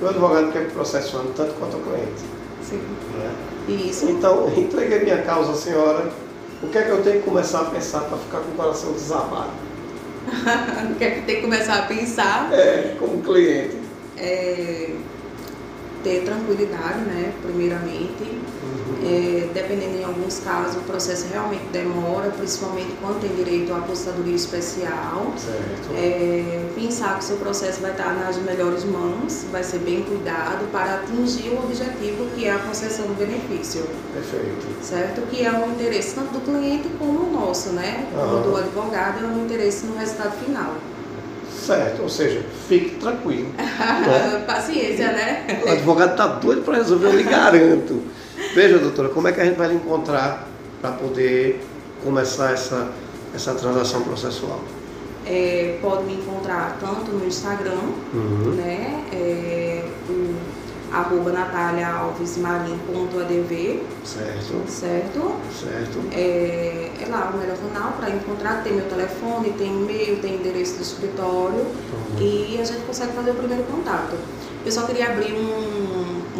O 0.00 0.06
advogado 0.06 0.52
quer 0.52 0.70
processando 0.70 1.32
tanto 1.34 1.54
quanto 1.54 1.76
o 1.76 1.80
cliente. 1.80 2.22
Sim. 2.62 2.80
né? 3.16 3.34
Isso. 3.68 4.08
Então, 4.08 4.50
entreguei 4.56 5.00
minha 5.00 5.22
causa 5.22 5.52
à 5.52 5.54
senhora. 5.54 6.10
O 6.62 6.68
que 6.68 6.78
é 6.78 6.82
que 6.82 6.90
eu 6.90 7.02
tenho 7.02 7.20
que 7.20 7.24
começar 7.28 7.60
a 7.60 7.64
pensar 7.66 8.00
para 8.00 8.18
ficar 8.18 8.38
com 8.40 8.50
o 8.50 8.54
coração 8.54 8.92
desarmado? 8.92 9.50
O 10.90 10.94
que 10.96 11.04
é 11.04 11.10
que 11.12 11.22
tem 11.22 11.36
que 11.36 11.42
começar 11.42 11.78
a 11.78 11.82
pensar? 11.82 12.52
É, 12.52 12.96
como 12.98 13.22
cliente. 13.22 13.76
É, 14.16 14.90
ter 16.02 16.24
tranquilidade, 16.24 17.00
né? 17.00 17.32
Primeiramente. 17.42 18.38
É, 19.08 19.48
dependendo 19.54 19.98
em 19.98 20.04
alguns 20.04 20.38
casos, 20.40 20.76
o 20.76 20.80
processo 20.80 21.26
realmente 21.32 21.64
demora, 21.72 22.30
principalmente 22.30 22.88
quando 23.00 23.20
tem 23.20 23.30
direito 23.34 23.72
à 23.72 23.78
apostadoria 23.78 24.34
especial. 24.36 25.32
Certo. 25.36 25.94
É, 25.96 26.64
pensar 26.74 27.14
que 27.14 27.24
o 27.24 27.26
seu 27.26 27.36
processo 27.36 27.80
vai 27.80 27.92
estar 27.92 28.14
nas 28.14 28.36
melhores 28.36 28.84
mãos, 28.84 29.44
vai 29.50 29.62
ser 29.62 29.78
bem 29.78 30.02
cuidado 30.02 30.70
para 30.70 30.96
atingir 30.96 31.50
o 31.50 31.64
objetivo 31.64 32.26
que 32.34 32.46
é 32.46 32.52
a 32.52 32.58
concessão 32.58 33.06
do 33.06 33.14
benefício, 33.14 33.84
Perfeito. 34.12 34.66
certo? 34.82 35.22
Que 35.30 35.44
é 35.44 35.52
o 35.52 35.70
interesse 35.70 36.14
tanto 36.14 36.32
do 36.34 36.40
cliente 36.40 36.88
como 36.98 37.28
o 37.28 37.32
nosso, 37.32 37.70
né? 37.70 38.06
Do 38.12 38.56
advogado, 38.56 39.24
é 39.24 39.28
o 39.28 39.44
interesse 39.44 39.86
no 39.86 39.96
resultado 39.96 40.32
final. 40.44 40.74
Certo, 41.66 42.02
ou 42.02 42.08
seja, 42.08 42.42
fique 42.68 42.96
tranquilo. 42.96 43.48
né? 43.56 44.44
Paciência, 44.46 45.12
né? 45.12 45.62
O 45.66 45.68
advogado 45.70 46.12
está 46.12 46.26
doido 46.26 46.62
para 46.62 46.76
resolver, 46.76 47.08
eu 47.08 47.16
lhe 47.16 47.24
garanto. 47.24 48.02
Veja, 48.58 48.76
doutora, 48.76 49.08
como 49.10 49.28
é 49.28 49.32
que 49.32 49.40
a 49.40 49.44
gente 49.44 49.56
vai 49.56 49.68
lhe 49.68 49.76
encontrar 49.76 50.48
para 50.82 50.90
poder 50.90 51.64
começar 52.02 52.50
essa, 52.54 52.88
essa 53.32 53.54
transação 53.54 54.02
processual? 54.02 54.58
É, 55.24 55.78
pode 55.80 56.02
me 56.02 56.14
encontrar 56.14 56.76
tanto 56.80 57.12
no 57.12 57.24
Instagram, 57.24 57.78
Uhum. 58.12 58.54
né? 58.56 59.04
É, 59.12 59.84
o 60.10 60.34
arroba 60.92 61.30
nataliaalvesmarim.adv, 61.30 63.80
Certo, 64.04 64.68
certo? 64.68 65.36
certo. 65.54 66.00
É, 66.12 66.90
é 67.00 67.06
lá 67.08 67.30
o 67.32 67.38
melhor 67.38 67.56
canal 67.58 67.92
para 67.92 68.10
encontrar, 68.10 68.64
tem 68.64 68.72
meu 68.72 68.86
telefone, 68.86 69.52
tem 69.56 69.68
e-mail, 69.68 70.16
tem 70.20 70.34
endereço 70.34 70.74
do 70.78 70.82
escritório 70.82 71.60
Uhum. 71.60 72.18
e 72.20 72.58
a 72.60 72.64
gente 72.64 72.80
consegue 72.80 73.12
fazer 73.12 73.30
o 73.30 73.34
primeiro 73.34 73.62
contato. 73.70 74.16
Eu 74.66 74.72
só 74.72 74.82
queria 74.82 75.10
abrir 75.12 75.32
um, 75.34 75.77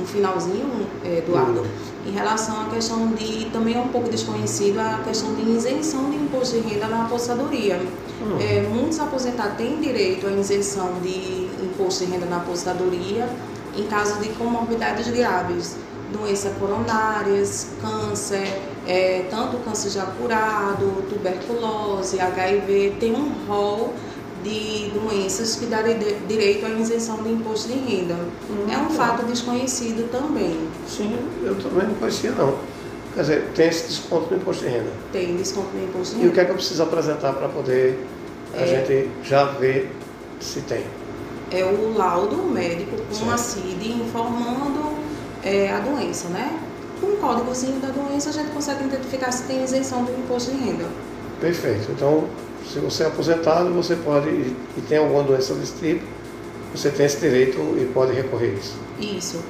um 0.00 0.06
finalzinho, 0.06 0.86
é, 1.04 1.18
Eduardo, 1.18 1.60
Uhum. 1.60 1.66
em 2.06 2.10
relação 2.12 2.62
à 2.62 2.64
questão 2.66 3.06
de, 3.08 3.46
também 3.52 3.74
é 3.76 3.80
um 3.80 3.88
pouco 3.88 4.08
desconhecido, 4.08 4.78
a 4.78 5.00
questão 5.04 5.34
de 5.34 5.42
isenção 5.50 6.10
de 6.10 6.16
imposto 6.16 6.60
de 6.60 6.68
renda 6.68 6.86
na 6.88 7.04
apostadoria. 7.04 7.80
Hum. 8.20 8.36
É, 8.40 8.62
muitos 8.68 8.98
aposentados 8.98 9.56
têm 9.56 9.80
direito 9.80 10.26
à 10.26 10.30
isenção 10.32 10.94
de 11.02 11.48
imposto 11.62 12.04
de 12.04 12.12
renda 12.12 12.26
na 12.26 12.38
apostadoria 12.38 13.28
em 13.76 13.84
caso 13.84 14.18
de 14.20 14.30
comorbidades 14.30 15.08
graves, 15.08 15.76
doenças 16.12 16.52
coronárias, 16.58 17.68
câncer, 17.80 18.60
é, 18.86 19.26
tanto 19.30 19.56
câncer 19.58 19.90
já 19.90 20.06
curado, 20.06 21.04
tuberculose, 21.08 22.18
HIV, 22.20 22.96
tem 22.98 23.14
um 23.14 23.30
rol 23.46 23.92
de 24.48 24.90
doenças 24.90 25.56
que 25.56 25.66
dá 25.66 25.82
de- 25.82 26.14
direito 26.26 26.64
à 26.64 26.70
isenção 26.70 27.22
de 27.22 27.30
imposto 27.30 27.68
de 27.68 27.74
renda. 27.78 28.16
É 28.72 28.78
um 28.78 28.90
fato 28.90 29.24
desconhecido 29.26 30.10
também. 30.10 30.58
Sim, 30.88 31.16
eu 31.44 31.54
também 31.56 31.86
não 31.88 31.94
conhecia 31.94 32.30
não. 32.32 32.54
Quer 33.14 33.20
dizer, 33.22 33.44
tem 33.54 33.68
esse 33.68 33.88
desconto 33.88 34.30
no 34.30 34.36
imposto 34.40 34.64
de 34.64 34.70
renda. 34.70 34.90
Tem 35.12 35.36
desconto 35.36 35.68
no 35.74 35.84
imposto 35.84 36.14
de 36.14 36.20
E 36.20 36.22
o 36.22 36.22
renda. 36.24 36.34
que 36.34 36.40
é 36.40 36.44
que 36.44 36.50
eu 36.50 36.54
preciso 36.56 36.82
apresentar 36.82 37.32
para 37.32 37.48
poder 37.48 37.98
a 38.54 38.60
É. 38.62 38.66
gente 38.66 39.10
já 39.24 39.44
ver 39.44 39.90
se 40.40 40.60
tem? 40.62 40.84
é 41.50 41.64
o 41.64 41.96
laudo 41.96 42.36
médico 42.42 42.94
com 43.08 43.14
Certo. 43.14 43.38
CID 43.38 43.92
informando 44.02 44.92
é, 45.42 45.72
a 45.72 45.78
doença, 45.80 46.28
né? 46.28 46.58
Com 47.00 47.06
o 47.06 47.16
códigozinho 47.16 47.80
da 47.80 47.88
doença 47.88 48.28
a 48.28 48.32
gente 48.34 48.50
consegue 48.50 48.84
identificar 48.84 49.32
se 49.32 49.44
tem 49.44 49.64
isenção 49.64 50.04
do 50.04 50.12
imposto 50.12 50.50
de 50.50 50.58
renda. 50.58 50.84
Perfeito. 51.40 51.90
Então, 51.90 52.24
se 52.72 52.78
você 52.80 53.04
é 53.04 53.06
aposentado, 53.06 53.72
você 53.72 53.96
pode, 53.96 54.28
e 54.28 54.80
tem 54.88 54.98
alguma 54.98 55.22
doença 55.22 55.54
desse 55.54 55.72
tipo, 55.74 56.04
você 56.74 56.90
tem 56.90 57.06
esse 57.06 57.18
direito 57.18 57.58
e 57.80 57.90
pode 57.94 58.12
recorrer 58.12 58.50
a 58.50 58.54
isso. 58.54 58.76
Isso, 59.00 59.44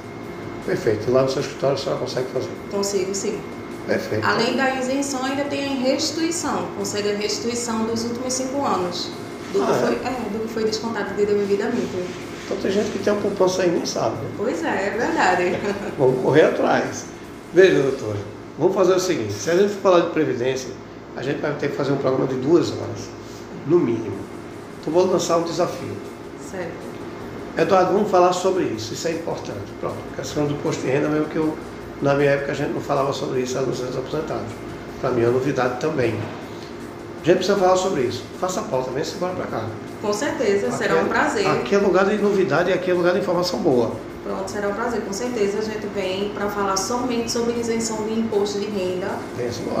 Perfeito. 0.65 1.11
Lá 1.11 1.23
no 1.23 1.29
seu 1.29 1.41
escritório 1.41 1.75
a 1.75 1.79
senhora 1.79 1.99
consegue 1.99 2.27
fazer. 2.31 2.49
consigo 2.69 3.15
sim. 3.15 3.39
Perfeito. 3.87 4.23
Além 4.23 4.55
da 4.55 4.75
isenção, 4.75 5.25
ainda 5.25 5.45
tem 5.45 5.65
a 5.65 5.81
restituição, 5.81 6.67
consegue 6.77 7.11
a 7.11 7.15
restituição 7.15 7.85
dos 7.85 8.03
últimos 8.03 8.33
cinco 8.33 8.63
anos, 8.63 9.09
do, 9.51 9.63
Ah, 9.63 9.65
que, 9.65 9.71
é? 9.71 9.75
foi, 9.75 9.95
é, 9.95 10.29
do 10.31 10.39
que 10.47 10.53
foi 10.53 10.63
descontado 10.65 11.13
devidamente. 11.15 11.87
Então 12.45 12.57
tem 12.57 12.71
gente 12.71 12.91
que 12.91 12.99
tem 12.99 13.11
uma 13.13 13.21
poupança 13.21 13.63
aí 13.63 13.71
nem 13.71 13.85
sabe, 13.85 14.17
né? 14.17 14.29
Pois 14.37 14.63
é, 14.63 14.87
é 14.87 14.97
verdade. 14.97 15.57
Vamos 15.97 16.21
correr 16.21 16.43
atrás. 16.43 17.05
Veja, 17.51 17.81
doutora, 17.81 18.17
vamos 18.59 18.75
fazer 18.75 18.93
o 18.93 18.99
seguinte: 18.99 19.33
se 19.33 19.49
a 19.49 19.55
gente 19.55 19.73
for 19.73 19.81
falar 19.81 19.99
de 20.01 20.09
previdência, 20.11 20.69
a 21.15 21.21
gente 21.23 21.39
vai 21.41 21.53
ter 21.53 21.69
que 21.71 21.75
fazer 21.75 21.91
um 21.91 21.97
programa 21.97 22.27
de 22.27 22.35
duas 22.35 22.71
horas, 22.71 23.09
no 23.67 23.79
mínimo. 23.79 24.17
Então 24.81 24.93
vou 24.93 25.05
lançar 25.05 25.37
um 25.37 25.43
desafio. 25.43 25.93
certo. 26.49 26.89
Eduardo, 27.57 27.91
vamos 27.93 28.09
falar 28.09 28.31
sobre 28.31 28.63
isso, 28.65 28.93
isso 28.93 29.07
é 29.07 29.11
importante. 29.11 29.59
Pronto, 29.81 29.97
questão 30.15 30.45
do 30.45 30.53
imposto 30.53 30.83
de 30.85 30.91
renda, 30.91 31.09
mesmo 31.09 31.25
que 31.25 31.35
eu, 31.35 31.57
na 32.01 32.13
minha 32.13 32.29
época 32.31 32.51
a 32.53 32.55
gente 32.55 32.71
não 32.71 32.79
falava 32.79 33.11
sobre 33.11 33.41
isso, 33.41 33.57
era 33.57 33.65
nos 33.65 33.81
anos 33.81 33.97
aposentados. 33.97 34.47
Para 35.01 35.09
mim 35.11 35.23
é 35.23 35.27
novidade 35.27 35.79
também. 35.79 36.15
A 37.21 37.25
gente 37.25 37.37
precisa 37.37 37.57
falar 37.57 37.75
sobre 37.75 38.03
isso. 38.03 38.23
Faça 38.39 38.61
a 38.61 38.63
pauta, 38.63 38.91
vem-se 38.91 39.15
embora 39.15 39.33
para 39.33 39.47
cá. 39.47 39.65
Com 40.01 40.13
certeza, 40.13 40.71
será 40.71 40.93
Aqui 40.93 41.01
é- 41.01 41.03
um 41.03 41.09
prazer. 41.09 41.47
Aqui 41.47 41.75
é 41.75 41.77
lugar 41.79 42.05
de 42.05 42.17
novidade 42.17 42.69
e 42.69 42.73
aqui 42.73 42.91
é 42.91 42.93
lugar 42.93 43.13
de 43.13 43.19
informação 43.19 43.59
boa. 43.59 43.91
Pronto, 44.23 44.51
será 44.51 44.67
um 44.67 44.73
prazer. 44.73 45.01
Com 45.01 45.13
certeza 45.13 45.59
a 45.59 45.61
gente 45.61 45.87
vem 45.87 46.29
para 46.29 46.49
falar 46.49 46.77
somente 46.77 47.31
sobre 47.31 47.59
isenção 47.59 48.03
de 48.05 48.19
imposto 48.19 48.59
de 48.59 48.65
renda 48.65 49.07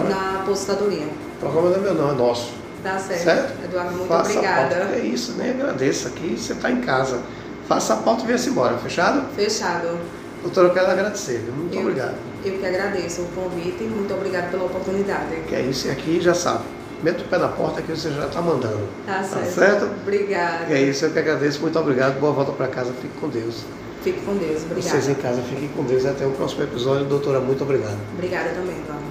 na 0.09 0.41
apostadoria. 0.41 1.05
O 1.05 1.39
programa 1.39 1.69
não 1.69 1.75
é 1.75 1.79
meu, 1.79 1.93
não, 1.93 2.11
é 2.11 2.13
nosso. 2.13 2.53
Tá 2.81 2.97
certo. 2.97 3.23
Certo? 3.23 3.65
Eduardo, 3.65 3.91
muito 3.91 4.07
Faça 4.07 4.29
a 4.29 4.33
obrigada. 4.33 4.75
pauta. 4.75 4.95
É 4.95 4.99
isso, 4.99 5.33
nem 5.33 5.51
agradeço. 5.51 6.07
Aqui 6.07 6.37
você 6.37 6.53
está 6.53 6.71
em 6.71 6.81
casa. 6.81 7.19
Faça 7.67 7.93
a 7.93 7.97
pauta 7.97 8.23
e 8.23 8.27
venha-se 8.27 8.49
embora. 8.49 8.77
Fechado? 8.77 9.27
Fechado. 9.35 9.99
Doutora, 10.41 10.69
eu 10.69 10.73
quero 10.73 10.89
agradecer. 10.89 11.43
Muito 11.55 11.75
eu, 11.75 11.81
obrigado. 11.81 12.15
Eu 12.45 12.57
que 12.57 12.65
agradeço 12.65 13.21
o 13.21 13.25
convite 13.35 13.83
e 13.83 13.87
muito 13.87 14.13
obrigada 14.13 14.47
pela 14.47 14.63
oportunidade. 14.63 15.35
Que 15.47 15.55
é 15.55 15.61
isso, 15.61 15.87
e 15.87 15.91
aqui 15.91 16.21
já 16.21 16.33
sabe. 16.33 16.63
Meta 17.03 17.23
o 17.23 17.27
pé 17.27 17.37
na 17.37 17.49
porta 17.49 17.81
que 17.81 17.91
você 17.91 18.09
já 18.09 18.25
está 18.25 18.41
mandando. 18.41 18.87
Tá 19.05 19.23
certo. 19.23 19.53
certo? 19.53 19.85
Obrigada. 20.01 20.73
É 20.73 20.81
isso, 20.81 21.05
eu 21.05 21.11
que 21.11 21.19
agradeço. 21.19 21.61
Muito 21.61 21.77
obrigado. 21.77 22.19
Boa 22.19 22.31
volta 22.31 22.51
para 22.53 22.67
casa. 22.67 22.93
Fique 23.01 23.17
com 23.19 23.27
Deus. 23.27 23.63
Fique 24.01 24.21
com 24.21 24.35
Deus. 24.35 24.63
Obrigada. 24.63 24.81
Vocês 24.81 25.09
em 25.09 25.15
casa 25.15 25.41
fiquem 25.41 25.67
com 25.69 25.83
Deus. 25.83 26.05
Até 26.05 26.25
o 26.25 26.31
próximo 26.31 26.63
episódio. 26.63 27.05
Doutora, 27.05 27.39
muito 27.39 27.63
obrigado. 27.63 27.97
Obrigada 28.13 28.49
também, 28.51 28.77
Val. 28.87 29.08